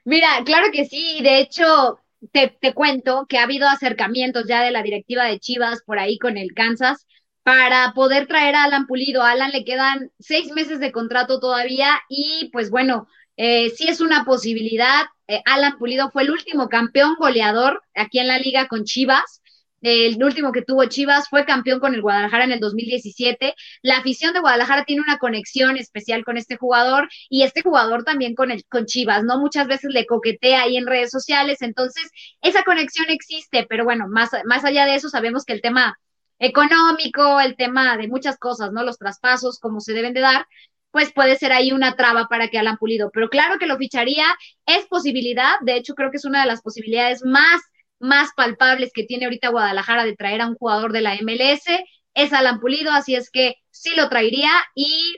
[0.03, 1.99] mira, claro que sí, de hecho,
[2.31, 6.19] te, te, cuento que ha habido acercamientos ya de la directiva de Chivas por ahí
[6.19, 7.07] con el Kansas
[7.41, 9.23] para poder traer a Alan Pulido.
[9.23, 13.99] A Alan le quedan seis meses de contrato todavía y pues bueno, eh, sí es
[13.99, 15.05] una posibilidad.
[15.27, 19.41] Eh, Alan Pulido fue el último campeón goleador aquí en la liga con Chivas.
[19.88, 23.53] El último que tuvo Chivas fue campeón con el Guadalajara en el 2017.
[23.83, 28.33] La afición de Guadalajara tiene una conexión especial con este jugador y este jugador también
[28.33, 29.38] con, el, con Chivas, ¿no?
[29.39, 32.09] Muchas veces le coquetea ahí en redes sociales, entonces
[32.41, 35.99] esa conexión existe, pero bueno, más, más allá de eso sabemos que el tema
[36.39, 38.81] económico, el tema de muchas cosas, ¿no?
[38.81, 40.47] Los traspasos, como se deben de dar,
[40.89, 43.11] pues puede ser ahí una traba para que Alan Pulido.
[43.13, 44.25] Pero claro que lo ficharía,
[44.65, 47.61] es posibilidad, de hecho creo que es una de las posibilidades más,
[47.99, 51.65] más palpables que tiene ahorita Guadalajara de traer a un jugador de la MLS,
[52.13, 55.17] es Alan Pulido, así es que sí lo traería y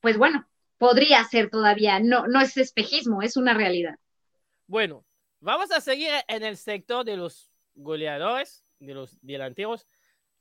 [0.00, 0.46] pues bueno,
[0.78, 3.96] podría ser todavía, no, no es espejismo, es una realidad.
[4.66, 5.04] Bueno,
[5.40, 9.86] vamos a seguir en el sector de los goleadores, de los delanteros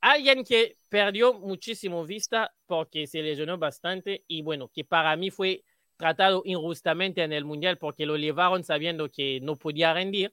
[0.06, 5.64] alguien que perdió muchísimo vista porque se lesionó bastante y bueno, que para mí fue
[5.98, 10.32] tratado injustamente en el Mundial porque lo llevaron sabiendo que no podía rendir.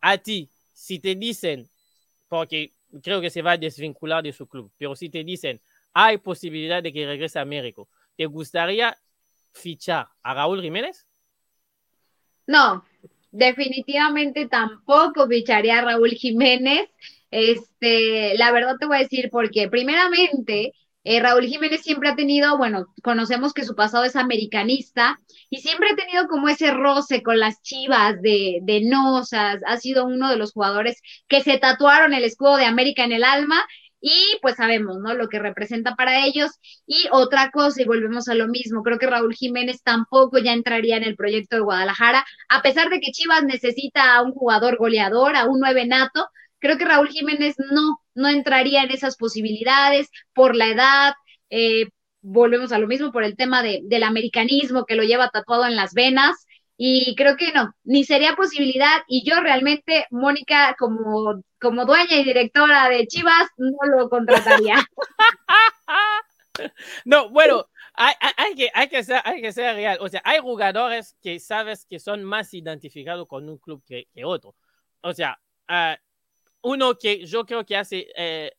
[0.00, 1.68] A ti, si te dicen,
[2.28, 2.72] porque
[3.02, 5.60] creo que se va a desvincular de su club, pero si te dicen,
[5.92, 7.82] hay posibilidad de que regrese a América,
[8.16, 8.96] ¿te gustaría
[9.52, 11.06] fichar a Raúl Jiménez?
[12.46, 12.84] No,
[13.30, 16.88] definitivamente tampoco ficharía a Raúl Jiménez.
[17.30, 20.72] Este, la verdad te voy a decir porque, primeramente,
[21.10, 25.18] eh, Raúl Jiménez siempre ha tenido, bueno, conocemos que su pasado es americanista
[25.50, 29.58] y siempre ha tenido como ese roce con las chivas de, de no, o sea,
[29.66, 33.24] ha sido uno de los jugadores que se tatuaron el escudo de América en el
[33.24, 33.60] alma
[34.00, 35.14] y pues sabemos, ¿no?
[35.14, 36.52] Lo que representa para ellos.
[36.86, 40.96] Y otra cosa, y volvemos a lo mismo, creo que Raúl Jiménez tampoco ya entraría
[40.96, 45.34] en el proyecto de Guadalajara, a pesar de que Chivas necesita a un jugador goleador,
[45.34, 46.28] a un nueve nato,
[46.60, 51.14] creo que Raúl Jiménez no, no entraría en esas posibilidades por la edad.
[51.50, 51.88] Eh,
[52.22, 55.76] volvemos a lo mismo por el tema de, del americanismo que lo lleva tatuado en
[55.76, 56.46] las venas.
[56.76, 59.02] Y creo que no, ni sería posibilidad.
[59.06, 64.76] Y yo realmente, Mónica, como, como dueña y directora de Chivas, no lo contrataría.
[67.04, 69.98] no, bueno, hay, hay, que, hay, que ser, hay que ser real.
[70.00, 74.54] O sea, hay jugadores que sabes que son más identificados con un club que, otro.
[75.02, 75.96] O sea, uh,
[76.62, 78.52] uno que yo creo que hace eh,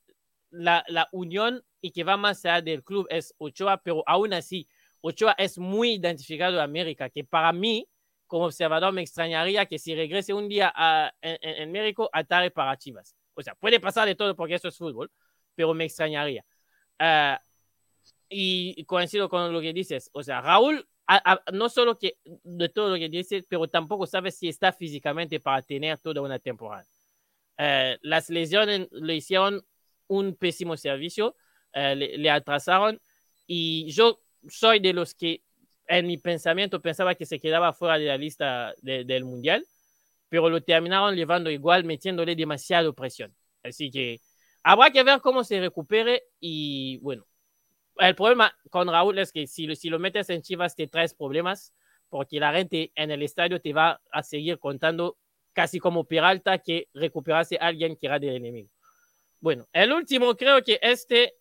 [0.49, 4.67] la, la, unión y que va más allá del club es Ochoa, pero aún así,
[5.01, 7.87] Ochoa es muy identificado en América, que para mí,
[8.27, 12.77] como observador, me extrañaría que si regrese un día a, en, en, México, atare para
[12.77, 13.15] Chivas.
[13.33, 15.11] O sea, puede pasar de todo porque eso es fútbol,
[15.55, 16.45] pero me extrañaría.
[16.99, 17.37] Uh,
[18.29, 20.09] y coincido con lo que dices.
[20.13, 24.05] O sea, Raúl, a, a, no solo que de todo lo que dice, pero tampoco
[24.07, 26.85] sabe si está físicamente para tener toda una temporada.
[27.63, 29.63] Eh, las lesiones le hicieron
[30.07, 31.35] un pésimo servicio,
[31.73, 32.99] eh, le, le, atrasaron
[33.45, 35.43] y yo soy de los que
[35.87, 39.63] en mi pensamiento pensaba que se quedaba fuera de la lista de, del mundial,
[40.27, 43.31] pero lo terminaron llevando igual metiéndole demasiado presión.
[43.61, 44.21] Así que
[44.63, 47.27] habrá que ver cómo se recupere y bueno,
[47.97, 51.75] el problema con Raúl es que si, si lo metes en Chivas te traes problemas
[52.09, 55.19] porque la gente en el estadio te va a seguir contando
[55.53, 58.69] casi como Peralta que recuperase a alguien que era del enemigo.
[59.39, 61.33] Bueno, el último creo que este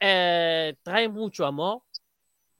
[0.00, 1.82] eh, trae mucho amor,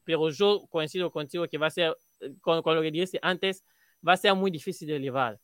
[0.04, 1.96] pero yo coincido contigo que va a ser
[2.40, 3.64] con, lo que dijiste antes,
[4.06, 5.38] va a ser muy difícil de llevar.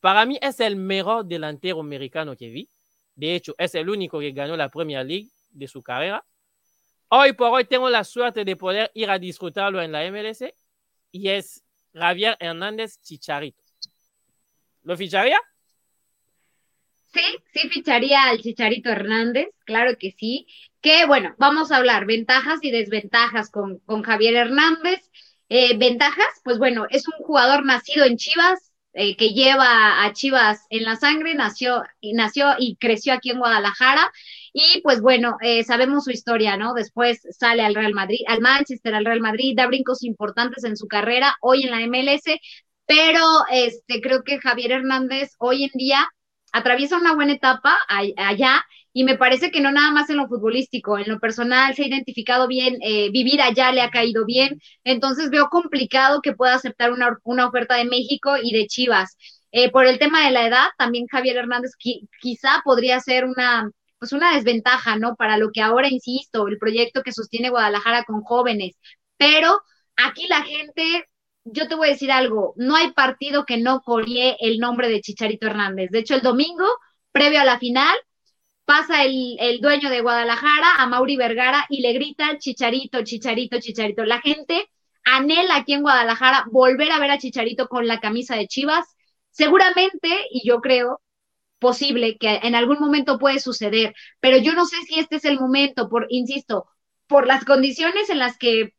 [0.00, 2.70] Para mí es el mejor delantero americano que vi.
[3.14, 6.24] De hecho, es el único que ganó la Premier League de su carrera.
[7.08, 10.44] Hoy por hoy tengo la suerte de poder ir a disfrutarlo en la MLS
[11.12, 13.65] y es Javier Hernández Chicharito.
[14.86, 15.36] ¿Lo ficharía?
[17.12, 17.20] Sí,
[17.52, 20.46] sí ficharía al Chicharito Hernández, claro que sí.
[20.80, 25.00] Que bueno, vamos a hablar ventajas y desventajas con, con Javier Hernández.
[25.48, 30.64] Eh, ventajas, pues bueno, es un jugador nacido en Chivas, eh, que lleva a Chivas
[30.70, 34.12] en la sangre, nació y nació y creció aquí en Guadalajara.
[34.52, 36.74] Y pues bueno, eh, sabemos su historia, ¿no?
[36.74, 40.86] Después sale al Real Madrid, al Manchester, al Real Madrid, da brincos importantes en su
[40.86, 42.22] carrera, hoy en la MLS,
[42.86, 46.08] pero este, creo que Javier Hernández hoy en día
[46.52, 47.76] atraviesa una buena etapa
[48.16, 51.82] allá y me parece que no nada más en lo futbolístico, en lo personal se
[51.82, 56.54] ha identificado bien, eh, vivir allá le ha caído bien, entonces veo complicado que pueda
[56.54, 59.16] aceptar una, una oferta de México y de Chivas.
[59.52, 61.72] Eh, por el tema de la edad, también Javier Hernández
[62.20, 65.14] quizá podría ser una, pues una desventaja, ¿no?
[65.16, 68.76] Para lo que ahora, insisto, el proyecto que sostiene Guadalajara con jóvenes,
[69.18, 69.60] pero
[69.96, 71.06] aquí la gente
[71.46, 75.00] yo te voy a decir algo, no hay partido que no corrie el nombre de
[75.00, 75.90] Chicharito Hernández.
[75.90, 76.66] De hecho, el domingo,
[77.12, 77.96] previo a la final,
[78.64, 84.04] pasa el, el, dueño de Guadalajara, a Mauri Vergara, y le grita Chicharito, Chicharito, Chicharito.
[84.04, 84.68] La gente
[85.04, 88.86] anhela aquí en Guadalajara volver a ver a Chicharito con la camisa de Chivas.
[89.30, 91.00] Seguramente, y yo creo,
[91.58, 95.40] posible que en algún momento puede suceder, pero yo no sé si este es el
[95.40, 96.66] momento, por, insisto,
[97.06, 98.74] por las condiciones en las que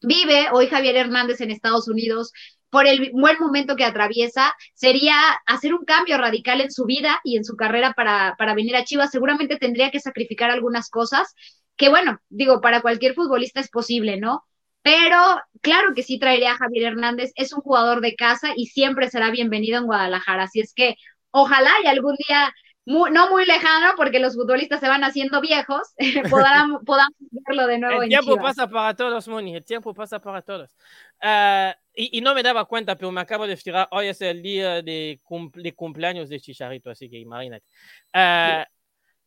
[0.00, 2.32] vive hoy Javier Hernández en Estados Unidos,
[2.70, 5.14] por el buen momento que atraviesa, sería
[5.46, 8.84] hacer un cambio radical en su vida y en su carrera para, para venir a
[8.84, 9.10] Chivas.
[9.10, 11.34] Seguramente tendría que sacrificar algunas cosas,
[11.76, 14.44] que bueno, digo, para cualquier futbolista es posible, ¿no?
[14.82, 15.18] Pero
[15.60, 19.30] claro que sí traería a Javier Hernández, es un jugador de casa y siempre será
[19.30, 20.44] bienvenido en Guadalajara.
[20.44, 20.96] Así es que
[21.30, 22.52] ojalá y algún día
[22.88, 25.94] no muy lejano, porque los futbolistas se van haciendo viejos,
[26.30, 28.02] podamos, podamos verlo de nuevo.
[28.02, 30.74] El tiempo pasa para todos, Moni, el tiempo pasa para todos.
[31.22, 34.40] Uh, y, y, no me daba cuenta, pero me acabo de fijar, hoy es el
[34.40, 37.66] día de, cumple, de cumpleaños de Chicharito, así que imagínate.
[38.14, 38.64] Uh,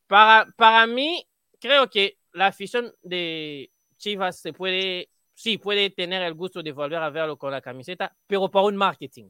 [0.07, 1.23] para, para mí,
[1.59, 7.01] creo que la afición de Chivas se puede, sí, puede tener el gusto de volver
[7.01, 9.29] a verlo con la camiseta, pero por un marketing.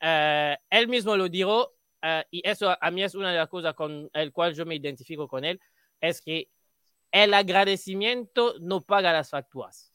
[0.00, 3.74] Uh, él mismo lo dijo, Uh, y eso a mí es una de las cosas
[3.74, 5.60] con el cual yo me identifico con él,
[6.00, 6.48] es que
[7.10, 9.92] el agradecimiento no paga las facturas.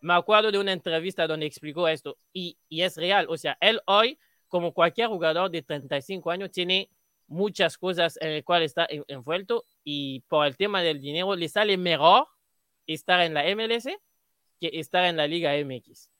[0.00, 3.26] Me acuerdo de una entrevista donde explicó esto y, y es real.
[3.28, 4.18] O sea, él hoy,
[4.48, 6.90] como cualquier jugador de 35 años, tiene
[7.26, 11.76] muchas cosas en las cuales está envuelto y por el tema del dinero le sale
[11.76, 12.26] mejor
[12.86, 13.88] estar en la MLS
[14.60, 16.10] que estar en la Liga MX.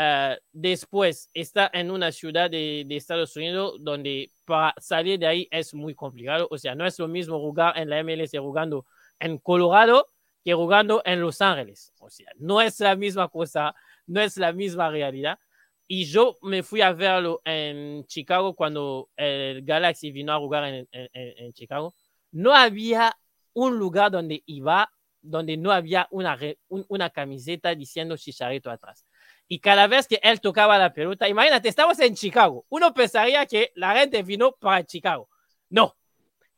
[0.00, 5.48] Uh, después está en una ciudad de, de, Estados Unidos donde para salir de ahí
[5.50, 6.48] es muy complicado.
[6.50, 8.86] O sea, no es lo mismo jugar en la MLS jugando
[9.18, 10.08] en Colorado
[10.42, 11.92] que jugando en Los Ángeles.
[11.98, 13.74] O sea, no es la misma cosa,
[14.06, 15.38] no es la misma realidad.
[15.86, 20.88] Y yo me fui a verlo en Chicago cuando el Galaxy vino a jugar en,
[20.92, 21.94] en, en Chicago.
[22.30, 23.14] No había
[23.52, 24.90] un lugar donde iba
[25.22, 26.38] donde no había una,
[26.68, 29.04] un, una camiseta diciendo Chicharito atrás.
[29.52, 32.64] Y cada vez que él tocaba la pelota, imagínate, estamos en Chicago.
[32.68, 35.28] Uno pensaría que la gente vino para Chicago.
[35.68, 35.96] No.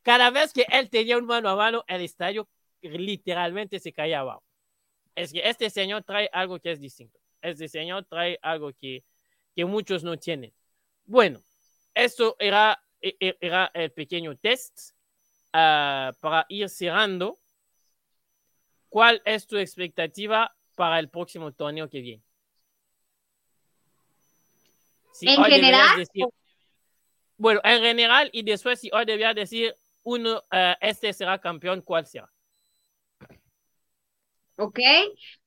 [0.02, 2.50] Cada vez que él tenía un mano a mano, el estadio
[2.82, 4.44] literalmente se caía abajo.
[5.14, 7.18] Es que este señor trae algo que es distinto.
[7.40, 9.02] Este señor trae algo que,
[9.56, 10.52] que muchos no tienen.
[11.06, 11.40] Bueno,
[11.94, 14.90] esto era, e, e, era el pequeño test
[15.54, 17.40] uh, para ir cerrando.
[18.90, 22.22] ¿Cuál es tu expectativa para el próximo torneo que viene?
[25.12, 25.98] Si en general.
[25.98, 26.24] Decir,
[27.36, 32.06] bueno, en general y después si hoy debía decir uno, uh, este será campeón, ¿cuál
[32.06, 32.30] será?
[34.56, 34.78] Ok.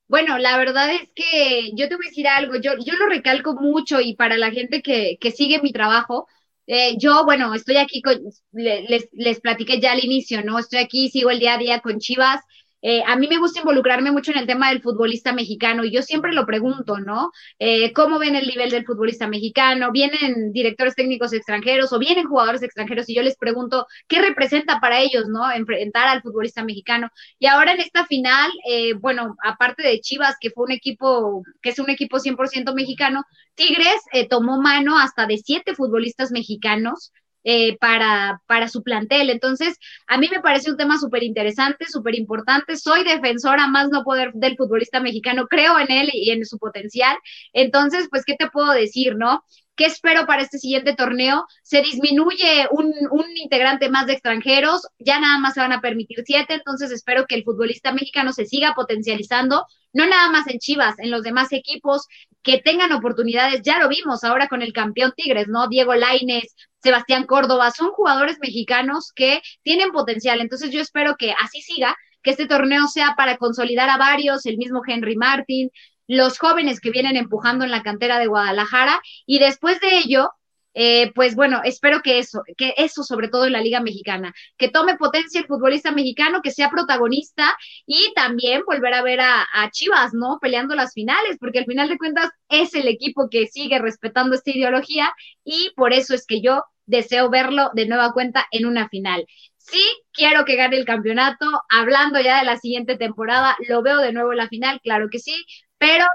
[0.08, 3.54] Bueno, la verdad es que yo te voy a decir algo, yo, yo lo recalco
[3.54, 6.28] mucho y para la gente que, que sigue mi trabajo,
[6.68, 8.20] eh, yo, bueno, estoy aquí con,
[8.52, 10.58] les, les platiqué ya al inicio, ¿no?
[10.58, 12.40] Estoy aquí, sigo el día a día con Chivas,
[12.82, 16.02] eh, a mí me gusta involucrarme mucho en el tema del futbolista mexicano y yo
[16.02, 17.30] siempre lo pregunto, ¿no?
[17.58, 19.90] Eh, ¿Cómo ven el nivel del futbolista mexicano?
[19.92, 23.08] ¿Vienen directores técnicos extranjeros o vienen jugadores extranjeros?
[23.08, 25.50] Y yo les pregunto, ¿qué representa para ellos, ¿no?
[25.50, 27.08] Enfrentar al futbolista mexicano.
[27.38, 31.70] Y ahora en esta final, eh, bueno, aparte de Chivas, que fue un equipo, que
[31.70, 33.24] es un equipo 100% mexicano,
[33.54, 37.12] Tigres tomó mano hasta de siete futbolistas mexicanos
[37.48, 39.30] eh, para, para su plantel.
[39.30, 39.78] Entonces,
[40.08, 42.76] a mí me parece un tema súper interesante, súper importante.
[42.76, 47.16] Soy defensora más no poder del futbolista mexicano, creo en él y en su potencial.
[47.52, 49.44] Entonces, pues, ¿qué te puedo decir, no?
[49.76, 51.46] ¿Qué espero para este siguiente torneo?
[51.62, 52.92] Se disminuye un,
[53.36, 57.36] integrante más de extranjeros, ya nada más se van a permitir siete, entonces espero que
[57.36, 62.08] el futbolista mexicano se siga potencializando, no nada más en Chivas, en los demás equipos
[62.42, 63.62] que tengan oportunidades.
[63.62, 65.68] Ya lo vimos ahora con el campeón Tigres, ¿no?
[65.68, 66.56] Diego Laines,
[66.86, 72.30] Sebastián Córdoba, son jugadores mexicanos que tienen potencial, entonces yo espero que así siga, que
[72.30, 75.70] este torneo sea para consolidar a varios, el mismo Henry Martin,
[76.06, 80.30] los jóvenes que vienen empujando en la cantera de Guadalajara y después de ello,
[80.74, 84.68] eh, pues bueno, espero que eso, que eso sobre todo en la Liga Mexicana, que
[84.68, 87.56] tome potencia el futbolista mexicano, que sea protagonista
[87.86, 90.38] y también volver a ver a, a, Chivas, ¿no?
[90.40, 94.50] Peleando las finales, porque al final de cuentas es el equipo que sigue respetando esta
[94.50, 95.10] ideología
[95.44, 99.26] y por eso es que yo deseo verlo de nueva cuenta en una final.
[99.56, 99.82] Sí,
[100.12, 101.46] quiero que gane el campeonato.
[101.68, 105.18] Hablando ya de la siguiente temporada, lo veo de nuevo en la final, claro que
[105.18, 105.44] sí,
[105.78, 106.06] pero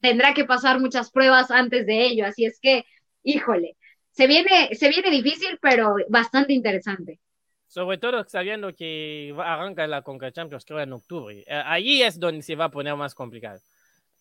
[0.00, 2.84] tendrá que pasar muchas pruebas antes de ello, así es que,
[3.22, 3.76] híjole,
[4.12, 7.20] se viene, se viene difícil, pero bastante interesante.
[7.66, 11.44] Sobre todo sabiendo que arranca la Conca Champions, creo, en octubre.
[11.46, 13.60] Eh, allí es donde se va a poner más complicado.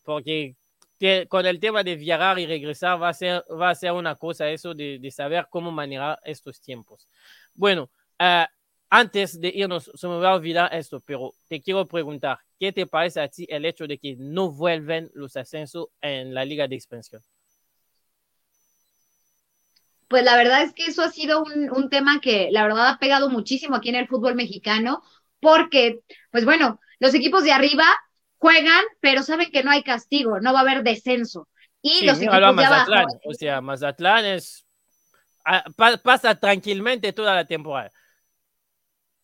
[0.03, 0.55] Porque
[1.29, 4.49] con el tema de viajar y regresar va a ser, va a ser una cosa
[4.49, 7.07] eso de, de saber cómo manejar estos tiempos.
[7.53, 7.89] Bueno,
[8.19, 8.45] uh,
[8.89, 12.87] antes de irnos, se me va a olvidar esto, pero te quiero preguntar, ¿qué te
[12.87, 16.75] parece a ti el hecho de que no vuelven los ascensos en la Liga de
[16.75, 17.21] Expansión?
[20.07, 22.97] Pues la verdad es que eso ha sido un, un, tema que la verdad ha
[22.97, 25.03] pegado muchísimo aquí en el fútbol mexicano,
[25.39, 25.99] porque,
[26.31, 27.85] pues bueno, los equipos de arriba
[28.39, 31.47] juegan, pero saben que no hay castigo, no va a haber descenso.
[31.81, 34.65] Y los equipos de Mazatlán, o sea, Mazatlán es,
[35.45, 35.63] ah,
[36.03, 37.91] pasa tranquilamente toda la temporada.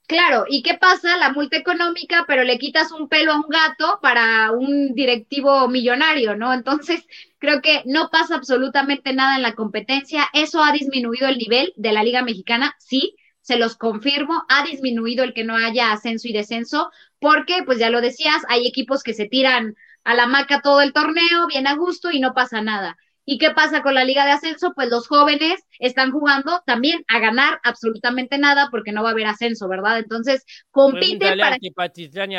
[0.07, 1.17] Claro, ¿y qué pasa?
[1.17, 6.35] La multa económica, pero le quitas un pelo a un gato para un directivo millonario,
[6.35, 6.53] ¿no?
[6.53, 7.07] Entonces,
[7.39, 10.29] creo que no pasa absolutamente nada en la competencia.
[10.31, 15.23] Eso ha disminuido el nivel de la Liga Mexicana, sí, se los confirmo, ha disminuido
[15.23, 16.89] el que no haya ascenso y descenso,
[17.19, 20.93] porque, pues ya lo decías, hay equipos que se tiran a la maca todo el
[20.93, 22.97] torneo, bien a gusto y no pasa nada.
[23.23, 24.73] ¿Y qué pasa con la Liga de Ascenso?
[24.73, 29.27] Pues los jóvenes están jugando también a ganar absolutamente nada porque no va a haber
[29.27, 29.99] ascenso, ¿verdad?
[29.99, 31.57] Entonces, compiten para...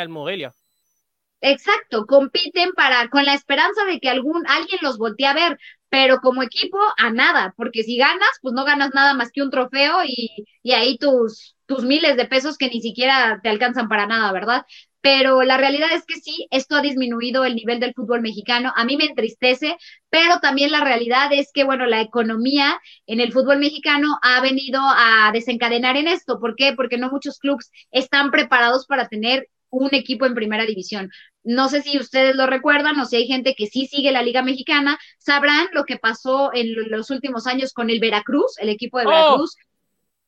[0.01, 0.51] al Morelia.
[1.41, 5.57] Exacto, compiten para, con la esperanza de que algún, alguien los voltee a ver,
[5.89, 9.51] pero como equipo a nada, porque si ganas, pues no ganas nada más que un
[9.51, 10.29] trofeo y,
[10.63, 14.65] y ahí tus, tus miles de pesos que ni siquiera te alcanzan para nada, ¿verdad?
[14.99, 18.73] pero la realidad es que sí, esto ha disminuido el nivel del fútbol mexicano.
[18.75, 19.77] A mí me entristece,
[20.09, 24.81] pero también la realidad es que, bueno, la economía en el fútbol mexicano ha venido
[24.83, 26.39] a desencadenar en esto.
[26.39, 26.73] ¿Por qué?
[26.73, 31.09] Porque no muchos clubes están preparados para tener un equipo en primera división.
[31.43, 34.41] No sé si ustedes lo recuerdan o si hay gente que sí sigue la Liga
[34.41, 39.05] Mexicana, sabrán lo que pasó en los últimos años con el Veracruz, el equipo de
[39.05, 39.55] oh, Veracruz,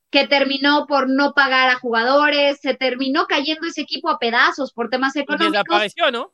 [0.10, 4.90] que terminó por no pagar a jugadores, se terminó cayendo ese equipo a pedazos por
[4.90, 5.52] temas económicos.
[5.52, 6.34] desapareció, ¿no?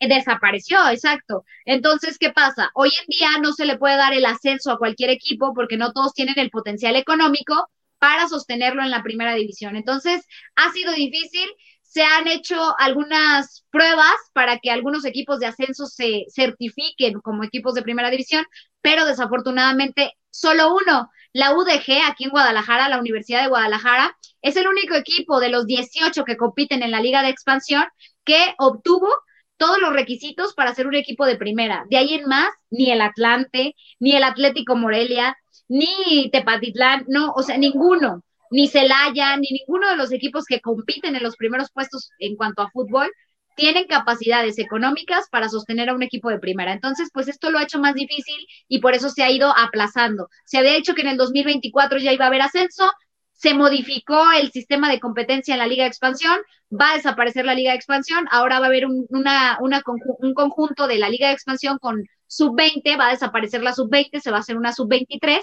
[0.00, 1.44] Desapareció, exacto.
[1.64, 2.70] Entonces, ¿qué pasa?
[2.74, 5.92] Hoy en día no se le puede dar el ascenso a cualquier equipo porque no
[5.92, 7.68] todos tienen el potencial económico
[7.98, 9.76] para sostenerlo en la primera división.
[9.76, 10.26] Entonces,
[10.56, 11.48] ha sido difícil.
[11.94, 17.74] Se han hecho algunas pruebas para que algunos equipos de ascenso se certifiquen como equipos
[17.74, 18.44] de primera división,
[18.80, 24.66] pero desafortunadamente solo uno la UDG aquí en Guadalajara, la Universidad de Guadalajara, es el
[24.66, 27.84] único equipo de los 18 que compiten en la Liga de Expansión
[28.24, 29.08] que obtuvo
[29.56, 31.84] todos los requisitos para ser un equipo de primera.
[31.90, 35.36] De ahí en más, ni el Atlante, ni el Atlético Morelia,
[35.68, 38.24] ni Tepatitlán, no, o sea, ninguno,
[38.54, 42.62] ni Celaya, ni ninguno de los equipos que compiten en los primeros puestos en cuanto
[42.62, 43.10] a fútbol
[43.56, 46.72] tienen capacidades económicas para sostener a un equipo de primera.
[46.72, 48.36] Entonces, pues esto lo ha hecho más difícil
[48.68, 50.28] y por eso se ha ido aplazando.
[50.44, 52.92] Se había dicho que en el 2024 ya iba a haber ascenso,
[53.32, 56.38] se modificó el sistema de competencia en la Liga de Expansión,
[56.70, 60.98] va a desaparecer la Liga de Expansión, ahora va a haber un, un conjunto de
[60.98, 64.56] la Liga de Expansión con sub-20, va a desaparecer la sub-20, se va a hacer
[64.56, 65.40] una sub-23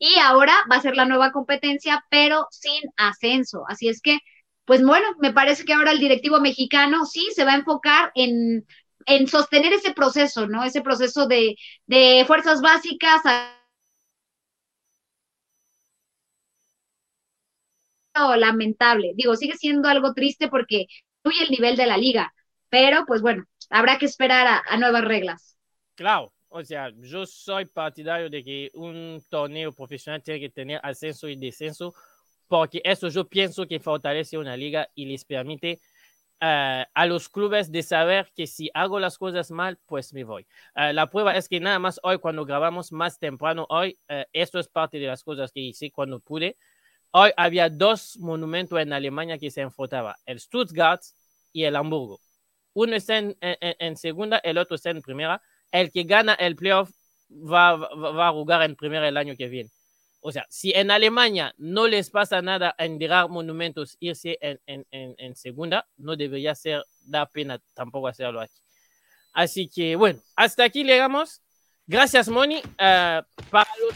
[0.00, 3.64] y ahora va a ser la nueva competencia, pero sin ascenso.
[3.68, 4.18] Así es que
[4.70, 8.64] pues bueno, me parece que ahora el directivo mexicano sí se va a enfocar en,
[9.26, 10.62] sostener ese proceso, ¿no?
[10.62, 11.56] Ese proceso de,
[12.26, 13.20] fuerzas básicas.
[18.36, 19.12] lamentable.
[19.16, 20.86] Digo, sigue siendo algo triste porque
[21.24, 22.32] sube el nivel de la liga,
[22.68, 25.58] pero pues bueno, habrá que esperar a, nuevas reglas.
[25.96, 31.28] Claro, O sea, yo soy partidario de que un torneo profesional tiene que tener ascenso
[31.28, 31.94] y descenso,
[32.48, 35.80] porque eso yo pienso que fortalece una liga y les permite
[36.42, 40.42] uh, a los clubes de saber que si hago las cosas mal, pues me voy.
[40.74, 44.58] Uh, la prueba es que nada más hoy, cuando grabamos más temprano hoy, uh, esto
[44.58, 46.56] es parte de las cosas que hice cuando pude.
[47.12, 51.02] Hoy había dos monumentos en Alemania que se enfrentaban, el Stuttgart
[51.52, 52.18] y el Hamburgo.
[52.72, 55.40] Uno está en, en, en segunda, el otro está en primera
[55.72, 56.90] el que gana el playoff
[57.30, 59.70] va, a jugar en primera el año que viene.
[60.20, 65.36] O sea, si en Alemania no les pasa nada en Dirar Monumentos irse en, en,
[65.36, 68.60] segunda, no debería ser, da pena tampoco hacerlo aquí.
[69.32, 71.40] Así que bueno, hasta aquí llegamos.
[71.86, 72.58] Gracias, Moni.
[72.58, 73.94] Uh, para los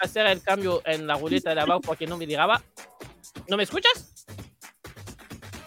[0.00, 2.62] hacer el cambio en la ruleta de abajo porque no me graba.
[3.48, 4.11] ¿No me escuchas?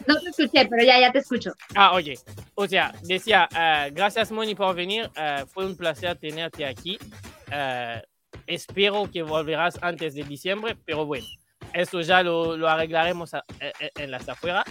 [0.07, 1.51] No te escuché, pero ya, ya te escucho.
[1.75, 2.17] Ah, oye.
[2.55, 5.09] O sea, decía, uh, gracias Moni por venir.
[5.17, 6.97] Uh, fue un placer tenerte aquí.
[7.47, 8.01] Uh,
[8.47, 11.25] espero que volverás antes de diciembre, pero bueno,
[11.73, 13.43] eso ya lo, lo arreglaremos a, a,
[14.01, 14.65] en las afueras.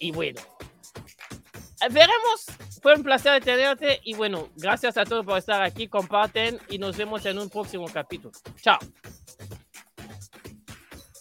[0.00, 0.40] Y bueno,
[1.90, 2.46] veremos.
[2.82, 5.86] Fue un placer tenerte y bueno, gracias a todos por estar aquí.
[5.86, 8.32] Comparten y nos vemos en un próximo capítulo.
[8.60, 8.78] Chao.